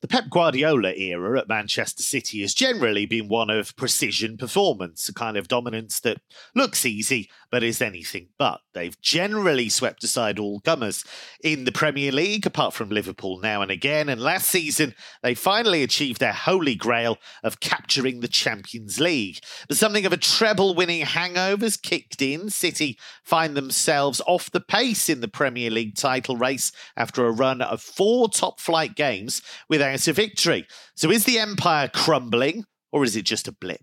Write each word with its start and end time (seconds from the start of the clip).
The 0.00 0.08
Pep 0.08 0.30
Guardiola 0.30 0.92
era 0.94 1.38
at 1.38 1.48
Manchester 1.48 2.02
City 2.02 2.40
has 2.40 2.54
generally 2.54 3.04
been 3.04 3.28
one 3.28 3.50
of 3.50 3.76
precision 3.76 4.38
performance, 4.38 5.10
a 5.10 5.14
kind 5.14 5.36
of 5.36 5.46
dominance 5.46 6.00
that 6.00 6.22
looks 6.54 6.86
easy 6.86 7.28
but 7.50 7.62
is 7.62 7.82
anything 7.82 8.28
but. 8.38 8.60
They've 8.72 8.98
generally 9.02 9.68
swept 9.68 10.04
aside 10.04 10.38
all 10.38 10.60
comers 10.60 11.04
in 11.42 11.64
the 11.64 11.72
Premier 11.72 12.12
League, 12.12 12.46
apart 12.46 12.72
from 12.72 12.88
Liverpool 12.88 13.40
now 13.40 13.60
and 13.60 13.70
again. 13.70 14.08
And 14.08 14.20
last 14.20 14.48
season, 14.48 14.94
they 15.22 15.34
finally 15.34 15.82
achieved 15.82 16.20
their 16.20 16.32
holy 16.32 16.76
grail 16.76 17.18
of 17.42 17.60
capturing 17.60 18.20
the 18.20 18.28
Champions 18.28 19.00
League. 19.00 19.40
But 19.68 19.76
something 19.76 20.06
of 20.06 20.12
a 20.12 20.16
treble 20.16 20.74
winning 20.74 21.04
hangover's 21.04 21.76
kicked 21.76 22.22
in. 22.22 22.50
City 22.50 22.98
find 23.24 23.56
themselves 23.56 24.22
off 24.26 24.50
the 24.50 24.60
pace 24.60 25.08
in 25.08 25.20
the 25.20 25.28
Premier 25.28 25.70
League 25.70 25.96
title 25.96 26.36
race 26.36 26.72
after 26.96 27.26
a 27.26 27.32
run 27.32 27.60
of 27.60 27.82
four 27.82 28.28
top 28.28 28.60
flight 28.60 28.94
games 28.94 29.42
without 29.90 30.08
a 30.08 30.12
victory. 30.12 30.66
So 30.94 31.10
is 31.10 31.24
the 31.24 31.38
empire 31.38 31.88
crumbling 31.88 32.64
or 32.92 33.04
is 33.04 33.16
it 33.16 33.22
just 33.22 33.48
a 33.48 33.52
blip? 33.52 33.80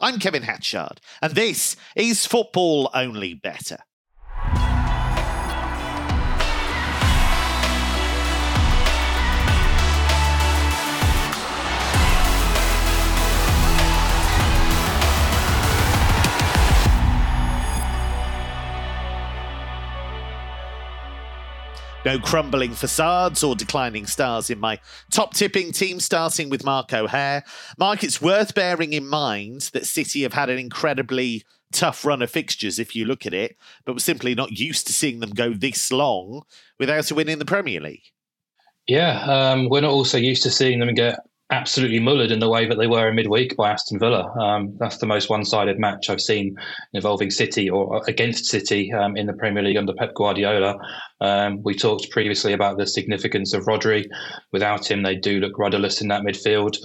I'm 0.00 0.18
Kevin 0.18 0.42
Hatchard, 0.42 1.00
and 1.20 1.34
this 1.34 1.76
is 1.94 2.26
Football 2.26 2.90
Only 2.94 3.34
Bettor. 3.34 3.78
No 22.04 22.18
crumbling 22.18 22.72
facades 22.72 23.44
or 23.44 23.54
declining 23.54 24.06
stars 24.06 24.50
in 24.50 24.58
my 24.58 24.80
top 25.12 25.34
tipping 25.34 25.70
team, 25.70 26.00
starting 26.00 26.50
with 26.50 26.64
Mark 26.64 26.92
O'Hare. 26.92 27.44
Mark, 27.78 28.02
it's 28.02 28.20
worth 28.20 28.54
bearing 28.54 28.92
in 28.92 29.06
mind 29.06 29.70
that 29.72 29.86
City 29.86 30.22
have 30.22 30.32
had 30.32 30.50
an 30.50 30.58
incredibly 30.58 31.44
tough 31.72 32.04
run 32.04 32.20
of 32.20 32.28
fixtures 32.28 32.80
if 32.80 32.96
you 32.96 33.04
look 33.04 33.24
at 33.24 33.32
it, 33.32 33.56
but 33.84 33.94
we're 33.94 34.00
simply 34.00 34.34
not 34.34 34.50
used 34.50 34.86
to 34.88 34.92
seeing 34.92 35.20
them 35.20 35.30
go 35.30 35.52
this 35.54 35.92
long 35.92 36.42
without 36.78 37.10
a 37.10 37.14
win 37.14 37.28
in 37.28 37.38
the 37.38 37.44
Premier 37.44 37.80
League. 37.80 38.10
Yeah, 38.88 39.22
um, 39.22 39.68
we're 39.68 39.82
not 39.82 39.92
also 39.92 40.18
used 40.18 40.42
to 40.42 40.50
seeing 40.50 40.80
them 40.80 40.92
get 40.94 41.20
absolutely 41.52 42.00
mullered 42.00 42.30
in 42.32 42.40
the 42.40 42.48
way 42.48 42.66
that 42.66 42.78
they 42.78 42.86
were 42.86 43.08
in 43.08 43.14
midweek 43.14 43.56
by 43.56 43.70
Aston 43.70 43.98
Villa. 43.98 44.32
Um, 44.40 44.74
that's 44.78 44.96
the 44.96 45.06
most 45.06 45.28
one-sided 45.28 45.78
match 45.78 46.08
I've 46.08 46.20
seen 46.20 46.56
involving 46.94 47.30
City 47.30 47.68
or 47.68 48.02
against 48.08 48.46
City 48.46 48.90
um, 48.92 49.16
in 49.16 49.26
the 49.26 49.34
Premier 49.34 49.62
League 49.62 49.76
under 49.76 49.92
Pep 49.92 50.14
Guardiola. 50.14 50.78
Um, 51.20 51.62
we 51.62 51.74
talked 51.74 52.10
previously 52.10 52.54
about 52.54 52.78
the 52.78 52.86
significance 52.86 53.52
of 53.52 53.64
Rodri. 53.64 54.06
Without 54.50 54.90
him, 54.90 55.02
they 55.02 55.14
do 55.14 55.40
look 55.40 55.58
rudderless 55.58 56.00
in 56.00 56.08
that 56.08 56.22
midfield. 56.22 56.78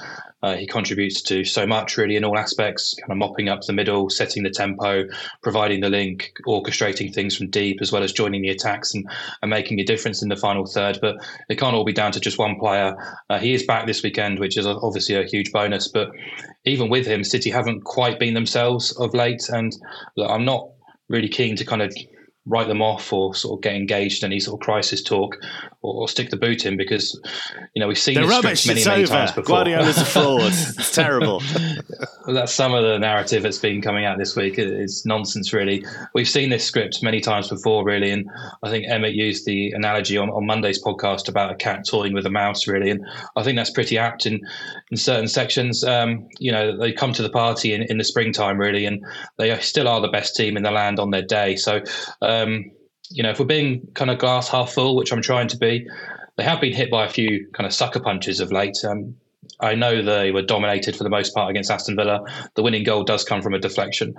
Uh, 0.48 0.56
he 0.56 0.66
contributes 0.66 1.22
to 1.22 1.44
so 1.44 1.67
much, 1.67 1.98
really, 1.98 2.16
in 2.16 2.23
all 2.23 2.38
aspects, 2.38 2.95
kind 3.02 3.12
of 3.12 3.17
mopping 3.17 3.50
up 3.50 3.62
the 3.62 3.73
middle, 3.73 4.09
setting 4.09 4.44
the 4.44 4.50
tempo, 4.50 5.06
providing 5.44 5.81
the 5.81 5.90
link, 5.90 6.31
orchestrating 6.48 7.14
things 7.14 7.36
from 7.36 7.50
deep, 7.50 7.80
as 7.81 7.92
well 7.92 8.02
as 8.02 8.14
joining 8.14 8.42
the 8.42 8.50
attacks 8.50 8.94
and, 8.94 9.06
and 9.42 9.50
making 9.50 9.80
a 9.81 9.84
difference 9.84 10.22
in 10.22 10.30
the 10.30 10.38
final 10.38 10.66
third. 10.66 11.00
But 11.02 11.18
it 11.50 11.56
can't 11.56 11.75
all 11.75 11.84
be 11.84 11.92
down 11.92 12.14
to 12.14 12.22
just 12.22 12.38
one 12.38 12.58
player. 12.58 12.95
Uh, 13.30 13.40
he 13.40 13.53
is 13.53 13.64
back 13.64 13.86
this 13.88 14.02
weekend, 14.03 14.40
which 14.40 14.58
is 14.58 14.66
obviously 14.66 15.16
a 15.16 15.25
huge 15.25 15.52
bonus. 15.52 15.90
But 15.90 16.12
even 16.64 16.90
with 16.90 17.06
him, 17.06 17.25
City 17.25 17.50
haven't 17.50 17.84
quite 17.84 18.18
been 18.18 18.34
themselves 18.34 18.94
of 18.94 19.14
late. 19.14 19.50
And 19.50 19.75
look, 20.16 20.31
I'm 20.31 20.45
not 20.45 20.70
really 21.09 21.30
keen 21.30 21.58
to 21.58 21.66
kind 21.66 21.81
of 21.81 21.94
write 22.48 22.68
them 22.68 22.81
off 22.81 23.12
or 23.12 23.36
sort 23.36 23.58
of 23.58 23.62
get 23.62 23.75
engaged 23.75 24.23
in 24.23 24.31
any 24.31 24.40
sort 24.40 24.59
of 24.59 24.66
crisis 24.66 25.03
talk 25.03 25.38
or, 25.88 26.02
or 26.02 26.08
stick 26.08 26.30
the 26.30 26.38
boot 26.38 26.66
in 26.66 26.78
because 26.78 27.20
you 27.74 27.80
know 27.80 27.88
we've 27.88 27.98
seen 27.98 28.16
the 28.16 28.22
this 28.22 28.30
rubbish. 28.30 28.68
many 28.68 28.82
it's 28.82 28.88
many 28.88 29.04
over. 29.04 29.12
times 29.12 29.32
before. 29.32 29.56
Guardiola's 29.58 29.98
a 29.98 30.06
fraud. 30.06 30.42
it's 30.52 30.94
terrible. 30.94 31.42
That's 32.28 32.54
some 32.54 32.74
of 32.74 32.84
the 32.84 32.98
narrative 33.00 33.44
that's 33.44 33.58
been 33.58 33.82
coming 33.82 34.06
out 34.06 34.18
this 34.18 34.36
week. 34.36 34.58
It's 34.58 35.06
nonsense, 35.06 35.54
really. 35.54 35.86
We've 36.14 36.28
seen 36.28 36.50
this 36.50 36.66
script 36.66 37.02
many 37.02 37.22
times 37.22 37.47
before, 37.50 37.86
really, 37.86 38.12
and 38.12 38.30
I 38.64 38.70
think 38.70 38.86
Emmet 38.88 39.14
used 39.14 39.46
the 39.46 39.72
analogy 39.72 40.18
on, 40.18 40.30
on 40.30 40.46
Monday's 40.46 40.81
podcast 40.81 41.30
about 41.30 41.52
a 41.52 41.56
cat 41.56 41.86
toying 41.88 42.14
with 42.14 42.26
a 42.26 42.31
mouse, 42.31 42.68
really, 42.68 42.90
and 42.90 43.06
I 43.36 43.44
think 43.44 43.58
that's 43.58 43.72
pretty 43.72 43.97
apt 43.97 44.26
in 44.26 44.42
in 44.92 44.97
certain 44.97 45.28
sections. 45.28 45.84
Um, 45.84 46.28
you 46.40 46.52
know, 46.52 46.78
they 46.78 46.92
come 46.92 47.14
to 47.14 47.24
the 47.24 47.30
party 47.30 47.74
in, 47.74 47.84
in 47.84 47.97
the 47.97 48.03
springtime, 48.03 48.58
really, 48.58 48.86
and 48.86 49.06
they 49.38 49.58
still 49.59 49.88
are 49.88 50.02
the 50.02 50.08
best 50.08 50.36
team 50.36 50.58
in 50.58 50.64
the 50.64 50.72
land 50.72 51.00
on 51.00 51.12
their 51.12 51.24
day. 51.24 51.56
So. 51.56 51.81
Um, 52.22 52.72
you 53.09 53.23
know, 53.23 53.29
if 53.29 53.40
we're 53.40 53.45
being 53.45 53.88
kind 53.94 54.12
of 54.12 54.19
glass 54.19 54.50
half 54.50 54.73
full, 54.73 54.95
which 54.95 55.12
I'm 55.12 55.22
trying 55.22 55.47
to 55.50 55.57
be, 55.57 55.88
they 56.35 56.44
have 56.44 56.62
been 56.62 56.73
hit 56.73 56.91
by 56.91 57.06
a 57.06 57.09
few 57.09 57.47
kind 57.53 57.66
of 57.66 57.73
sucker 57.73 58.00
punches 58.00 58.40
of 58.40 58.51
late. 58.51 58.78
Um, 58.84 59.16
I 59.59 59.73
know 59.75 60.01
they 60.01 60.31
were 60.31 60.44
dominated 60.44 60.95
for 60.95 61.03
the 61.03 61.09
most 61.09 61.34
part 61.34 61.50
against 61.50 61.72
Aston 61.72 61.96
Villa. 61.96 62.23
The 62.56 62.62
winning 62.62 62.84
goal 62.84 63.03
does 63.03 63.23
come 63.23 63.41
from 63.41 63.53
a 63.53 63.59
deflection. 63.59 64.16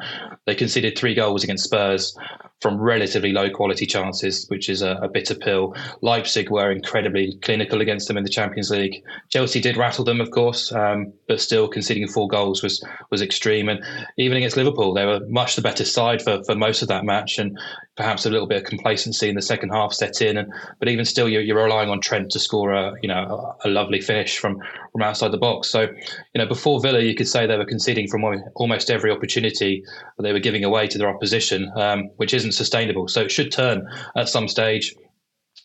They 0.46 0.54
conceded 0.54 0.98
three 0.98 1.14
goals 1.14 1.44
against 1.44 1.64
Spurs 1.64 2.16
from 2.60 2.80
relatively 2.80 3.32
low 3.32 3.48
quality 3.48 3.86
chances, 3.86 4.46
which 4.48 4.68
is 4.68 4.82
a, 4.82 4.98
a, 5.02 5.08
bitter 5.08 5.34
pill. 5.34 5.76
Leipzig 6.00 6.50
were 6.50 6.72
incredibly 6.72 7.36
clinical 7.42 7.80
against 7.80 8.08
them 8.08 8.16
in 8.16 8.24
the 8.24 8.30
Champions 8.30 8.70
League. 8.70 9.04
Chelsea 9.28 9.60
did 9.60 9.76
rattle 9.76 10.04
them, 10.04 10.20
of 10.20 10.32
course, 10.32 10.72
um, 10.72 11.12
but 11.28 11.40
still 11.40 11.68
conceding 11.68 12.08
four 12.08 12.26
goals 12.26 12.62
was 12.62 12.84
was 13.10 13.22
extreme. 13.22 13.68
And 13.68 13.80
even 14.16 14.36
against 14.36 14.56
Liverpool, 14.56 14.92
they 14.92 15.06
were 15.06 15.20
much 15.28 15.54
the 15.54 15.62
better 15.62 15.84
side 15.84 16.20
for, 16.20 16.42
for 16.42 16.56
most 16.56 16.82
of 16.82 16.88
that 16.88 17.04
match, 17.04 17.38
and 17.38 17.56
perhaps 17.98 18.24
a 18.24 18.30
little 18.30 18.46
bit 18.46 18.58
of 18.58 18.64
complacency 18.64 19.28
in 19.28 19.34
the 19.34 19.42
second 19.42 19.70
half 19.70 19.92
set 19.92 20.22
in. 20.22 20.38
And 20.38 20.50
but 20.78 20.88
even 20.88 21.04
still, 21.04 21.28
you're, 21.28 21.42
you're 21.42 21.62
relying 21.62 21.90
on 21.90 22.00
Trent 22.00 22.30
to 22.30 22.38
score 22.38 22.72
a 22.72 22.94
you 23.02 23.08
know 23.08 23.56
a, 23.64 23.68
lovely 23.68 24.00
finish 24.00 24.38
from 24.38 24.62
from 24.92 25.02
outside 25.02 25.32
the 25.32 25.38
box. 25.38 25.68
So 25.68 25.82
you 25.82 26.38
know 26.38 26.46
before 26.46 26.80
Villa, 26.80 27.00
you 27.00 27.14
could 27.14 27.28
say 27.28 27.46
they 27.46 27.58
were 27.58 27.66
conceding 27.66 28.08
from 28.08 28.24
almost 28.54 28.88
every 28.88 29.10
opportunity 29.10 29.84
they 30.18 30.32
were 30.32 30.38
giving 30.38 30.64
away 30.64 30.86
to 30.86 30.96
their 30.96 31.08
opposition, 31.08 31.70
um, 31.74 32.04
which 32.16 32.32
isn't 32.32 32.52
sustainable. 32.52 33.08
So 33.08 33.22
it 33.22 33.32
should 33.32 33.52
turn 33.52 33.86
at 34.16 34.28
some 34.28 34.48
stage. 34.48 34.94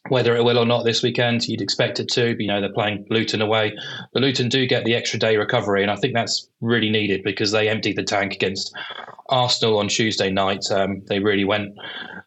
Whether 0.09 0.35
it 0.35 0.43
will 0.43 0.59
or 0.59 0.65
not 0.65 0.83
this 0.83 1.01
weekend, 1.01 1.47
you'd 1.47 1.61
expect 1.61 2.01
it 2.01 2.09
to. 2.09 2.35
You 2.37 2.47
know, 2.47 2.59
they're 2.59 2.73
playing 2.73 3.05
Luton 3.09 3.41
away. 3.41 3.73
But 4.11 4.21
Luton 4.21 4.49
do 4.49 4.65
get 4.65 4.83
the 4.83 4.95
extra 4.95 5.17
day 5.17 5.37
recovery, 5.37 5.81
and 5.81 5.89
I 5.89 5.95
think 5.95 6.13
that's 6.13 6.49
really 6.59 6.89
needed 6.89 7.23
because 7.23 7.51
they 7.51 7.69
emptied 7.69 7.95
the 7.95 8.03
tank 8.03 8.33
against 8.33 8.75
Arsenal 9.33 9.79
on 9.79 9.87
Tuesday 9.87 10.29
night. 10.29 10.63
Um, 10.71 11.01
they 11.07 11.19
really 11.19 11.43
went 11.43 11.75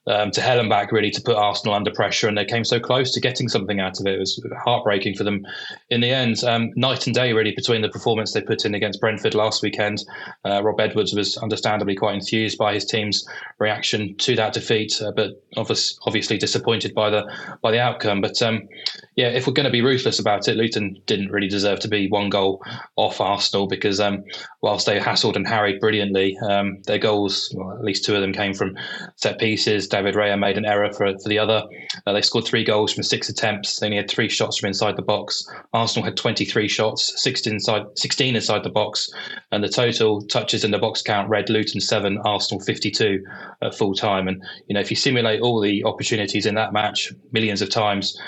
um, 0.08 0.32
to 0.32 0.40
hell 0.40 0.58
and 0.58 0.68
back, 0.68 0.90
really, 0.90 1.10
to 1.12 1.20
put 1.20 1.36
Arsenal 1.36 1.74
under 1.74 1.92
pressure, 1.92 2.26
and 2.26 2.36
they 2.36 2.44
came 2.44 2.64
so 2.64 2.80
close 2.80 3.12
to 3.12 3.20
getting 3.20 3.48
something 3.48 3.80
out 3.80 4.00
of 4.00 4.06
it. 4.06 4.14
It 4.14 4.18
was 4.18 4.44
heartbreaking 4.64 5.14
for 5.14 5.24
them 5.24 5.46
in 5.90 6.00
the 6.00 6.10
end. 6.10 6.42
Um, 6.44 6.72
night 6.74 7.06
and 7.06 7.14
day, 7.14 7.32
really, 7.32 7.52
between 7.52 7.82
the 7.82 7.88
performance 7.88 8.32
they 8.32 8.40
put 8.40 8.64
in 8.64 8.74
against 8.74 9.00
Brentford 9.00 9.34
last 9.34 9.62
weekend. 9.62 10.04
Uh, 10.44 10.62
Rob 10.62 10.80
Edwards 10.80 11.14
was 11.14 11.36
understandably 11.38 11.94
quite 11.94 12.14
enthused 12.14 12.58
by 12.58 12.74
his 12.74 12.84
team's 12.84 13.26
reaction 13.58 14.16
to 14.16 14.34
that 14.36 14.52
defeat, 14.52 15.00
uh, 15.00 15.12
but 15.14 15.42
obviously 15.56 16.38
disappointed 16.38 16.92
by 16.92 17.08
the 17.08 17.24
by 17.62 17.70
the 17.70 17.80
outcome. 17.80 18.20
But 18.20 18.42
um, 18.42 18.68
yeah, 19.16 19.28
if 19.28 19.46
we're 19.46 19.54
going 19.54 19.64
to 19.64 19.70
be 19.70 19.80
ruthless 19.80 20.18
about 20.18 20.46
it, 20.46 20.58
Luton 20.58 21.00
didn't 21.06 21.32
really 21.32 21.48
deserve 21.48 21.80
to 21.80 21.88
be 21.88 22.06
one 22.06 22.28
goal 22.28 22.62
off 22.96 23.18
Arsenal 23.18 23.66
because 23.66 23.98
um, 23.98 24.22
whilst 24.60 24.84
they 24.84 25.00
hassled 25.00 25.36
and 25.36 25.48
harried 25.48 25.80
brilliantly, 25.80 26.36
um, 26.46 26.82
their 26.82 26.98
goals, 26.98 27.50
well, 27.56 27.72
at 27.72 27.82
least 27.82 28.04
two 28.04 28.14
of 28.14 28.20
them, 28.20 28.34
came 28.34 28.52
from 28.52 28.76
set 29.16 29.38
pieces 29.38 29.88
David 29.88 30.14
Raya 30.14 30.38
made 30.38 30.58
an 30.58 30.66
error 30.66 30.92
for, 30.92 31.06
for 31.18 31.28
the 31.30 31.38
other. 31.38 31.64
Uh, 32.06 32.12
they 32.12 32.20
scored 32.20 32.44
three 32.44 32.62
goals 32.62 32.92
from 32.92 33.02
six 33.04 33.30
attempts. 33.30 33.80
They 33.80 33.86
only 33.86 33.96
had 33.96 34.10
three 34.10 34.28
shots 34.28 34.58
from 34.58 34.68
inside 34.68 34.96
the 34.96 35.02
box. 35.02 35.42
Arsenal 35.72 36.04
had 36.04 36.18
23 36.18 36.68
shots, 36.68 37.22
16 37.22 37.54
inside, 37.54 37.84
16 37.94 38.36
inside 38.36 38.64
the 38.64 38.70
box, 38.70 39.10
and 39.50 39.64
the 39.64 39.68
total 39.70 40.20
touches 40.26 40.62
in 40.62 40.72
the 40.72 40.78
box 40.78 41.00
count 41.00 41.30
read 41.30 41.48
Luton 41.48 41.80
seven, 41.80 42.18
Arsenal 42.18 42.62
52 42.62 43.24
at 43.62 43.74
full 43.74 43.94
time. 43.94 44.28
And 44.28 44.42
you 44.66 44.74
know, 44.74 44.80
if 44.80 44.90
you 44.90 44.96
simulate 44.96 45.40
all 45.40 45.58
the 45.58 45.84
opportunities 45.84 46.44
in 46.44 46.54
that 46.56 46.74
match 46.74 47.14
millions 47.32 47.62
of 47.62 47.70
times, 47.70 48.20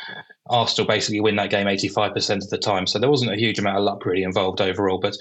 Arsenal 0.50 0.86
basically 0.86 1.20
win 1.20 1.36
that 1.36 1.50
game 1.50 1.66
85% 1.66 2.36
of 2.36 2.50
the 2.50 2.58
time. 2.58 2.86
So 2.86 2.98
there 2.98 3.10
wasn't 3.10 3.32
a 3.32 3.36
huge 3.36 3.58
amount 3.58 3.78
of 3.78 3.84
luck 3.84 4.04
really 4.04 4.22
involved 4.22 4.60
overall. 4.60 4.98
But 4.98 5.16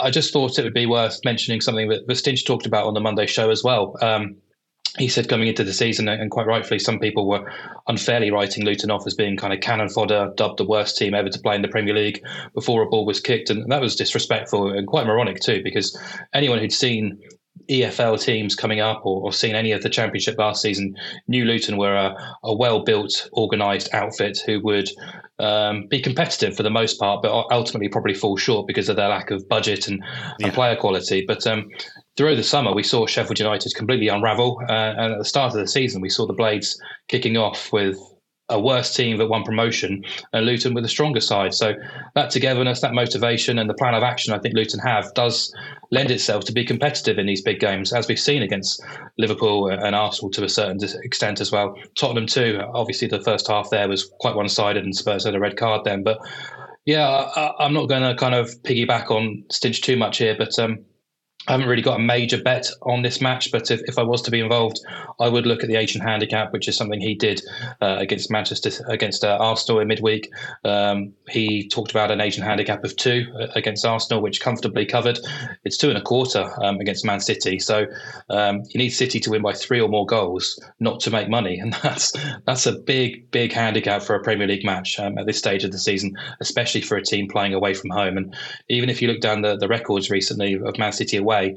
I 0.00 0.10
just 0.10 0.32
thought 0.32 0.58
it 0.58 0.64
would 0.64 0.74
be 0.74 0.86
worth 0.86 1.20
mentioning 1.24 1.60
something 1.60 1.88
that, 1.88 2.06
that 2.06 2.14
Stinch 2.14 2.44
talked 2.46 2.66
about 2.66 2.86
on 2.86 2.94
the 2.94 3.00
Monday 3.00 3.26
show 3.26 3.50
as 3.50 3.62
well. 3.64 3.96
Um, 4.00 4.36
he 4.98 5.08
said 5.08 5.28
coming 5.28 5.48
into 5.48 5.64
the 5.64 5.72
season, 5.72 6.06
and 6.08 6.30
quite 6.30 6.46
rightfully, 6.46 6.78
some 6.78 7.00
people 7.00 7.26
were 7.28 7.50
unfairly 7.88 8.30
writing 8.30 8.64
Luton 8.64 8.92
off 8.92 9.06
as 9.08 9.14
being 9.14 9.36
kind 9.36 9.52
of 9.52 9.60
cannon 9.60 9.88
fodder, 9.88 10.32
dubbed 10.36 10.58
the 10.58 10.64
worst 10.64 10.96
team 10.96 11.14
ever 11.14 11.28
to 11.28 11.40
play 11.40 11.56
in 11.56 11.62
the 11.62 11.68
Premier 11.68 11.94
League 11.94 12.24
before 12.54 12.82
a 12.82 12.88
ball 12.88 13.04
was 13.04 13.18
kicked. 13.18 13.50
And 13.50 13.70
that 13.72 13.80
was 13.80 13.96
disrespectful 13.96 14.70
and 14.70 14.86
quite 14.86 15.06
moronic 15.06 15.40
too, 15.40 15.62
because 15.64 15.98
anyone 16.32 16.60
who'd 16.60 16.72
seen 16.72 17.18
EFL 17.70 18.22
teams 18.22 18.54
coming 18.54 18.80
up 18.80 19.04
or, 19.04 19.22
or 19.22 19.32
seen 19.32 19.54
any 19.54 19.72
of 19.72 19.82
the 19.82 19.88
Championship 19.88 20.36
last 20.38 20.60
season 20.60 20.96
knew 21.28 21.44
Luton 21.44 21.76
were 21.76 21.94
a, 21.94 22.36
a 22.42 22.54
well 22.54 22.84
built, 22.84 23.28
organised 23.32 23.92
outfit 23.94 24.38
who 24.44 24.60
would 24.60 24.88
um, 25.38 25.86
be 25.88 26.00
competitive 26.00 26.56
for 26.56 26.62
the 26.62 26.70
most 26.70 26.98
part, 26.98 27.22
but 27.22 27.30
ultimately 27.50 27.88
probably 27.88 28.14
fall 28.14 28.36
short 28.36 28.66
because 28.66 28.88
of 28.88 28.96
their 28.96 29.08
lack 29.08 29.30
of 29.30 29.48
budget 29.48 29.88
and, 29.88 30.02
yeah. 30.38 30.46
and 30.46 30.54
player 30.54 30.76
quality. 30.76 31.24
But 31.26 31.46
um, 31.46 31.68
through 32.16 32.36
the 32.36 32.42
summer, 32.42 32.72
we 32.72 32.82
saw 32.82 33.06
Sheffield 33.06 33.38
United 33.38 33.74
completely 33.74 34.08
unravel. 34.08 34.60
Uh, 34.68 34.72
and 34.72 35.12
at 35.12 35.18
the 35.18 35.24
start 35.24 35.54
of 35.54 35.60
the 35.60 35.66
season, 35.66 36.00
we 36.00 36.10
saw 36.10 36.26
the 36.26 36.32
Blades 36.32 36.80
kicking 37.08 37.36
off 37.36 37.72
with 37.72 37.98
a 38.50 38.60
worse 38.60 38.94
team 38.94 39.16
that 39.16 39.28
won 39.28 39.42
promotion 39.42 40.04
and 40.32 40.44
Luton 40.44 40.74
with 40.74 40.84
a 40.84 40.88
stronger 40.88 41.20
side. 41.20 41.54
So 41.54 41.72
that 42.14 42.30
togetherness, 42.30 42.80
that 42.82 42.92
motivation, 42.92 43.58
and 43.58 43.70
the 43.70 43.74
plan 43.74 43.94
of 43.94 44.02
action 44.02 44.34
I 44.34 44.38
think 44.38 44.54
Luton 44.54 44.80
have 44.80 45.12
does 45.14 45.54
lend 45.90 46.10
itself 46.10 46.44
to 46.44 46.52
be 46.52 46.64
competitive 46.64 47.18
in 47.18 47.26
these 47.26 47.40
big 47.40 47.58
games, 47.58 47.92
as 47.92 48.06
we've 48.06 48.20
seen 48.20 48.42
against 48.42 48.82
Liverpool 49.16 49.68
and 49.68 49.94
Arsenal 49.94 50.30
to 50.32 50.44
a 50.44 50.48
certain 50.48 50.78
extent 51.02 51.40
as 51.40 51.50
well. 51.50 51.74
Tottenham 51.96 52.26
too. 52.26 52.60
Obviously, 52.74 53.08
the 53.08 53.22
first 53.22 53.48
half 53.48 53.70
there 53.70 53.88
was 53.88 54.10
quite 54.20 54.36
one-sided, 54.36 54.84
and 54.84 54.94
Spurs 54.94 55.24
had 55.24 55.34
a 55.34 55.40
red 55.40 55.56
card 55.56 55.84
then. 55.84 56.02
But 56.02 56.18
yeah, 56.84 57.08
I, 57.08 57.64
am 57.64 57.72
not 57.72 57.88
going 57.88 58.02
to 58.02 58.14
kind 58.14 58.34
of 58.34 58.50
piggyback 58.62 59.10
on 59.10 59.44
Stinch 59.50 59.82
too 59.82 59.96
much 59.96 60.18
here, 60.18 60.36
but. 60.36 60.58
Um, 60.58 60.84
I 61.46 61.52
haven't 61.52 61.68
really 61.68 61.82
got 61.82 62.00
a 62.00 62.02
major 62.02 62.40
bet 62.40 62.70
on 62.82 63.02
this 63.02 63.20
match, 63.20 63.52
but 63.52 63.70
if, 63.70 63.82
if 63.84 63.98
I 63.98 64.02
was 64.02 64.22
to 64.22 64.30
be 64.30 64.40
involved, 64.40 64.80
I 65.20 65.28
would 65.28 65.46
look 65.46 65.62
at 65.62 65.68
the 65.68 65.76
Asian 65.76 66.00
handicap, 66.00 66.54
which 66.54 66.68
is 66.68 66.76
something 66.76 67.00
he 67.00 67.14
did 67.14 67.42
uh, 67.82 67.96
against 67.98 68.30
Manchester 68.30 68.70
against 68.88 69.24
uh, 69.24 69.36
Arsenal 69.38 69.80
in 69.80 69.88
midweek. 69.88 70.30
Um, 70.64 71.12
he 71.28 71.68
talked 71.68 71.90
about 71.90 72.10
an 72.10 72.22
Asian 72.22 72.42
handicap 72.42 72.82
of 72.82 72.96
two 72.96 73.26
uh, 73.38 73.48
against 73.54 73.84
Arsenal, 73.84 74.22
which 74.22 74.40
comfortably 74.40 74.86
covered. 74.86 75.18
It's 75.64 75.76
two 75.76 75.90
and 75.90 75.98
a 75.98 76.00
quarter 76.00 76.50
um, 76.62 76.80
against 76.80 77.04
Man 77.04 77.20
City, 77.20 77.58
so 77.58 77.86
um, 78.30 78.62
you 78.70 78.78
need 78.78 78.90
City 78.90 79.20
to 79.20 79.30
win 79.30 79.42
by 79.42 79.52
three 79.52 79.80
or 79.80 79.88
more 79.88 80.06
goals, 80.06 80.58
not 80.80 80.98
to 81.00 81.10
make 81.10 81.28
money, 81.28 81.58
and 81.62 81.74
that's 81.82 82.14
that's 82.46 82.64
a 82.64 82.72
big 82.72 83.30
big 83.30 83.52
handicap 83.52 84.02
for 84.02 84.14
a 84.14 84.22
Premier 84.22 84.46
League 84.46 84.64
match 84.64 84.98
um, 84.98 85.18
at 85.18 85.26
this 85.26 85.38
stage 85.38 85.62
of 85.62 85.72
the 85.72 85.78
season, 85.78 86.16
especially 86.40 86.80
for 86.80 86.96
a 86.96 87.02
team 87.02 87.28
playing 87.28 87.52
away 87.52 87.74
from 87.74 87.90
home. 87.90 88.16
And 88.16 88.34
even 88.70 88.88
if 88.88 89.02
you 89.02 89.08
look 89.08 89.20
down 89.20 89.42
the, 89.42 89.56
the 89.56 89.68
records 89.68 90.08
recently 90.08 90.54
of 90.54 90.78
Man 90.78 90.92
City 90.92 91.18
away 91.18 91.33
away, 91.34 91.54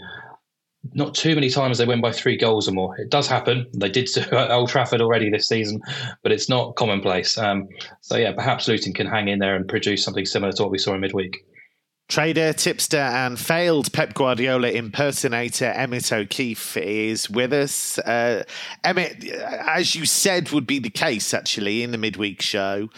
not 0.94 1.14
too 1.14 1.36
many 1.36 1.50
times 1.50 1.78
they 1.78 1.86
win 1.86 2.02
by 2.02 2.12
three 2.12 2.38
goals 2.38 2.68
or 2.68 2.72
more. 2.72 2.98
It 2.98 3.10
does 3.10 3.28
happen. 3.28 3.68
They 3.74 3.90
did 3.90 4.08
to 4.08 4.52
Old 4.54 4.70
Trafford 4.70 5.02
already 5.02 5.30
this 5.30 5.48
season, 5.48 5.82
but 6.24 6.32
it's 6.32 6.50
not 6.50 6.76
commonplace. 6.76 7.38
Um, 7.38 7.68
so 8.02 8.18
yeah, 8.18 8.34
perhaps 8.34 8.68
Luton 8.68 8.94
can 8.94 9.08
hang 9.08 9.28
in 9.28 9.40
there 9.40 9.56
and 9.56 9.68
produce 9.68 10.04
something 10.04 10.26
similar 10.26 10.52
to 10.54 10.64
what 10.64 10.72
we 10.72 10.78
saw 10.78 10.94
in 10.94 11.02
midweek. 11.02 11.44
Trader, 12.08 12.54
tipster, 12.54 12.98
and 12.98 13.38
failed 13.38 13.92
Pep 13.92 14.14
Guardiola 14.14 14.70
impersonator 14.70 15.66
Emmet 15.66 16.14
O'Keeffe 16.14 16.78
is 16.78 17.30
with 17.30 17.52
us. 17.52 18.00
Uh, 18.00 18.46
Emmet, 18.82 19.26
as 19.26 19.94
you 19.94 20.06
said, 20.06 20.52
would 20.52 20.66
be 20.66 20.80
the 20.80 20.90
case 20.90 21.34
actually 21.34 21.84
in 21.84 21.92
the 21.92 21.98
midweek 21.98 22.42
show. 22.42 22.90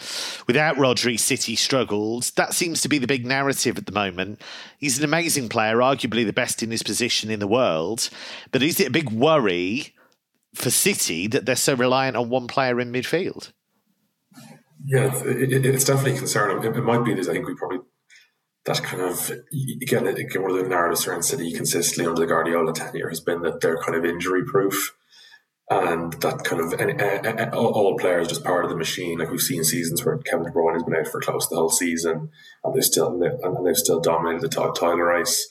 Without 0.46 0.76
Rodri, 0.76 1.18
City 1.18 1.56
struggled. 1.56 2.30
That 2.36 2.54
seems 2.54 2.82
to 2.82 2.88
be 2.88 2.98
the 2.98 3.08
big 3.08 3.26
narrative 3.26 3.76
at 3.76 3.86
the 3.86 3.92
moment. 3.92 4.40
He's 4.78 4.98
an 4.98 5.04
amazing 5.04 5.48
player, 5.48 5.78
arguably 5.78 6.24
the 6.24 6.32
best 6.32 6.62
in 6.62 6.70
his 6.70 6.84
position 6.84 7.32
in 7.32 7.40
the 7.40 7.48
world. 7.48 8.10
But 8.52 8.62
is 8.62 8.78
it 8.78 8.86
a 8.86 8.92
big 8.92 9.10
worry 9.10 9.92
for 10.54 10.70
City 10.70 11.26
that 11.26 11.46
they're 11.46 11.56
so 11.56 11.74
reliant 11.74 12.16
on 12.16 12.30
one 12.30 12.46
player 12.46 12.78
in 12.78 12.92
midfield? 12.92 13.50
Yeah, 14.86 15.10
it's 15.12 15.84
definitely 15.84 16.14
a 16.14 16.18
concern. 16.18 16.64
It 16.64 16.84
might 16.84 17.04
be 17.04 17.12
this. 17.12 17.28
I 17.28 17.32
think 17.32 17.46
we 17.46 17.54
probably 17.54 17.79
that 18.70 18.82
kind 18.84 19.02
of 19.02 19.32
again, 19.82 20.06
again 20.06 20.42
one 20.42 20.52
of 20.52 20.56
the 20.56 20.68
narratives 20.68 21.06
around 21.06 21.24
City 21.24 21.52
consistently 21.52 22.06
under 22.06 22.20
the 22.20 22.26
Guardiola 22.26 22.72
tenure 22.72 23.08
has 23.08 23.20
been 23.20 23.42
that 23.42 23.60
they're 23.60 23.82
kind 23.82 23.98
of 23.98 24.04
injury 24.04 24.44
proof, 24.44 24.94
and 25.68 26.12
that 26.14 26.44
kind 26.44 26.62
of 26.62 26.80
and, 26.80 27.00
and, 27.00 27.54
all 27.54 27.98
players 27.98 28.28
just 28.28 28.44
part 28.44 28.64
of 28.64 28.70
the 28.70 28.76
machine. 28.76 29.18
Like 29.18 29.30
we've 29.30 29.40
seen 29.40 29.64
seasons 29.64 30.04
where 30.04 30.18
Kevin 30.18 30.44
De 30.46 30.52
Bruyne 30.52 30.74
has 30.74 30.84
been 30.84 30.94
out 30.94 31.08
for 31.08 31.20
close 31.20 31.48
to 31.48 31.54
the 31.54 31.60
whole 31.60 31.70
season, 31.70 32.30
and 32.62 32.74
they 32.74 32.80
still 32.80 33.20
and 33.20 33.66
they've 33.66 33.76
still 33.76 34.00
dominated 34.00 34.42
the 34.42 34.48
top 34.48 34.78
Tyler 34.78 35.06
race. 35.06 35.48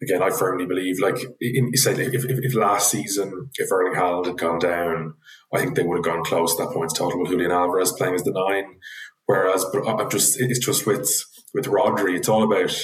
Again, 0.00 0.22
I 0.22 0.30
firmly 0.30 0.66
believe, 0.66 1.00
like 1.00 1.16
in, 1.40 1.74
say, 1.74 1.92
if, 1.92 2.24
if, 2.26 2.38
if 2.44 2.54
last 2.54 2.90
season, 2.90 3.48
if 3.54 3.72
Erling 3.72 3.94
Haaland 3.94 4.26
had 4.26 4.36
gone 4.36 4.58
down, 4.58 5.14
I 5.52 5.58
think 5.58 5.74
they 5.74 5.84
would 5.84 5.96
have 5.96 6.04
gone 6.04 6.22
close 6.22 6.54
to 6.54 6.64
that 6.64 6.74
points 6.74 6.92
total 6.92 7.18
with 7.18 7.30
Julian 7.30 7.50
Alvarez 7.50 7.92
playing 7.92 8.14
as 8.14 8.22
the 8.22 8.32
nine. 8.32 8.76
Whereas, 9.24 9.64
but 9.72 9.88
I'm 9.88 10.10
just, 10.10 10.38
it's 10.38 10.58
just 10.58 10.86
with 10.86 11.08
with 11.54 11.66
Rodri, 11.66 12.16
it's 12.16 12.28
all 12.28 12.42
about 12.42 12.76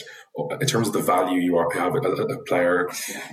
in 0.61 0.67
terms 0.67 0.89
of 0.89 0.95
the 0.95 1.01
value 1.01 1.41
you 1.41 1.57
are, 1.59 1.71
have 1.75 1.95
a, 1.95 1.99
a, 1.99 2.43
player 2.45 2.89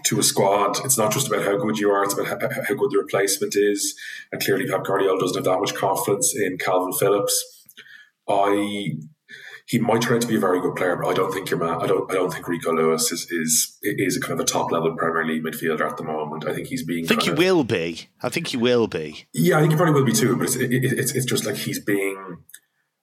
to 0.05 0.19
a 0.19 0.23
squad. 0.23 0.83
It's 0.83 0.97
not 0.97 1.13
just 1.13 1.27
about 1.27 1.45
how 1.45 1.57
good 1.57 1.77
you 1.77 1.89
are; 1.91 2.03
it's 2.03 2.13
about 2.13 2.27
how, 2.27 2.37
how 2.39 2.75
good 2.75 2.91
the 2.91 2.97
replacement 2.97 3.55
is. 3.55 3.95
And 4.31 4.43
clearly, 4.43 4.67
Pep 4.67 4.83
Guardiola 4.83 5.19
doesn't 5.19 5.37
have 5.37 5.45
that 5.45 5.59
much 5.59 5.75
confidence 5.75 6.33
in 6.35 6.57
Kalvin 6.57 6.97
Phillips. 6.99 7.65
I 8.27 8.97
he 9.69 9.77
might 9.77 10.01
turn 10.01 10.15
out 10.15 10.21
to 10.21 10.27
be 10.27 10.35
a 10.35 10.39
very 10.39 10.59
good 10.59 10.75
player, 10.75 10.95
but 10.95 11.07
I 11.07 11.13
don't 11.13 11.31
think 11.31 11.51
your 11.51 11.59
man. 11.59 11.79
I 11.79 11.85
don't. 11.85 12.09
I 12.11 12.15
don't 12.15 12.33
think 12.33 12.47
Rico 12.47 12.73
Lewis 12.73 13.11
is 13.11 13.29
is 13.29 13.77
is 13.83 14.17
a 14.17 14.19
kind 14.19 14.33
of 14.33 14.39
a 14.39 14.43
top 14.43 14.71
level 14.71 14.95
Premier 14.97 15.23
League 15.23 15.43
midfielder 15.43 15.87
at 15.87 15.95
the 15.95 16.03
moment. 16.03 16.47
I 16.47 16.53
think 16.55 16.67
he's 16.67 16.83
being. 16.83 17.05
I 17.05 17.07
think 17.07 17.21
he 17.21 17.29
of, 17.29 17.37
will 17.37 17.63
be. 17.63 18.09
I 18.23 18.29
think 18.29 18.47
he 18.47 18.57
will 18.57 18.87
be. 18.87 19.27
Yeah, 19.31 19.57
I 19.57 19.59
think 19.61 19.73
he 19.73 19.77
probably 19.77 19.93
will 19.93 20.05
be 20.05 20.11
too. 20.11 20.35
But 20.35 20.47
it's 20.47 20.55
it, 20.55 20.71
it's 20.71 21.13
it's 21.13 21.25
just 21.25 21.45
like 21.45 21.55
he's 21.55 21.79
being 21.79 22.37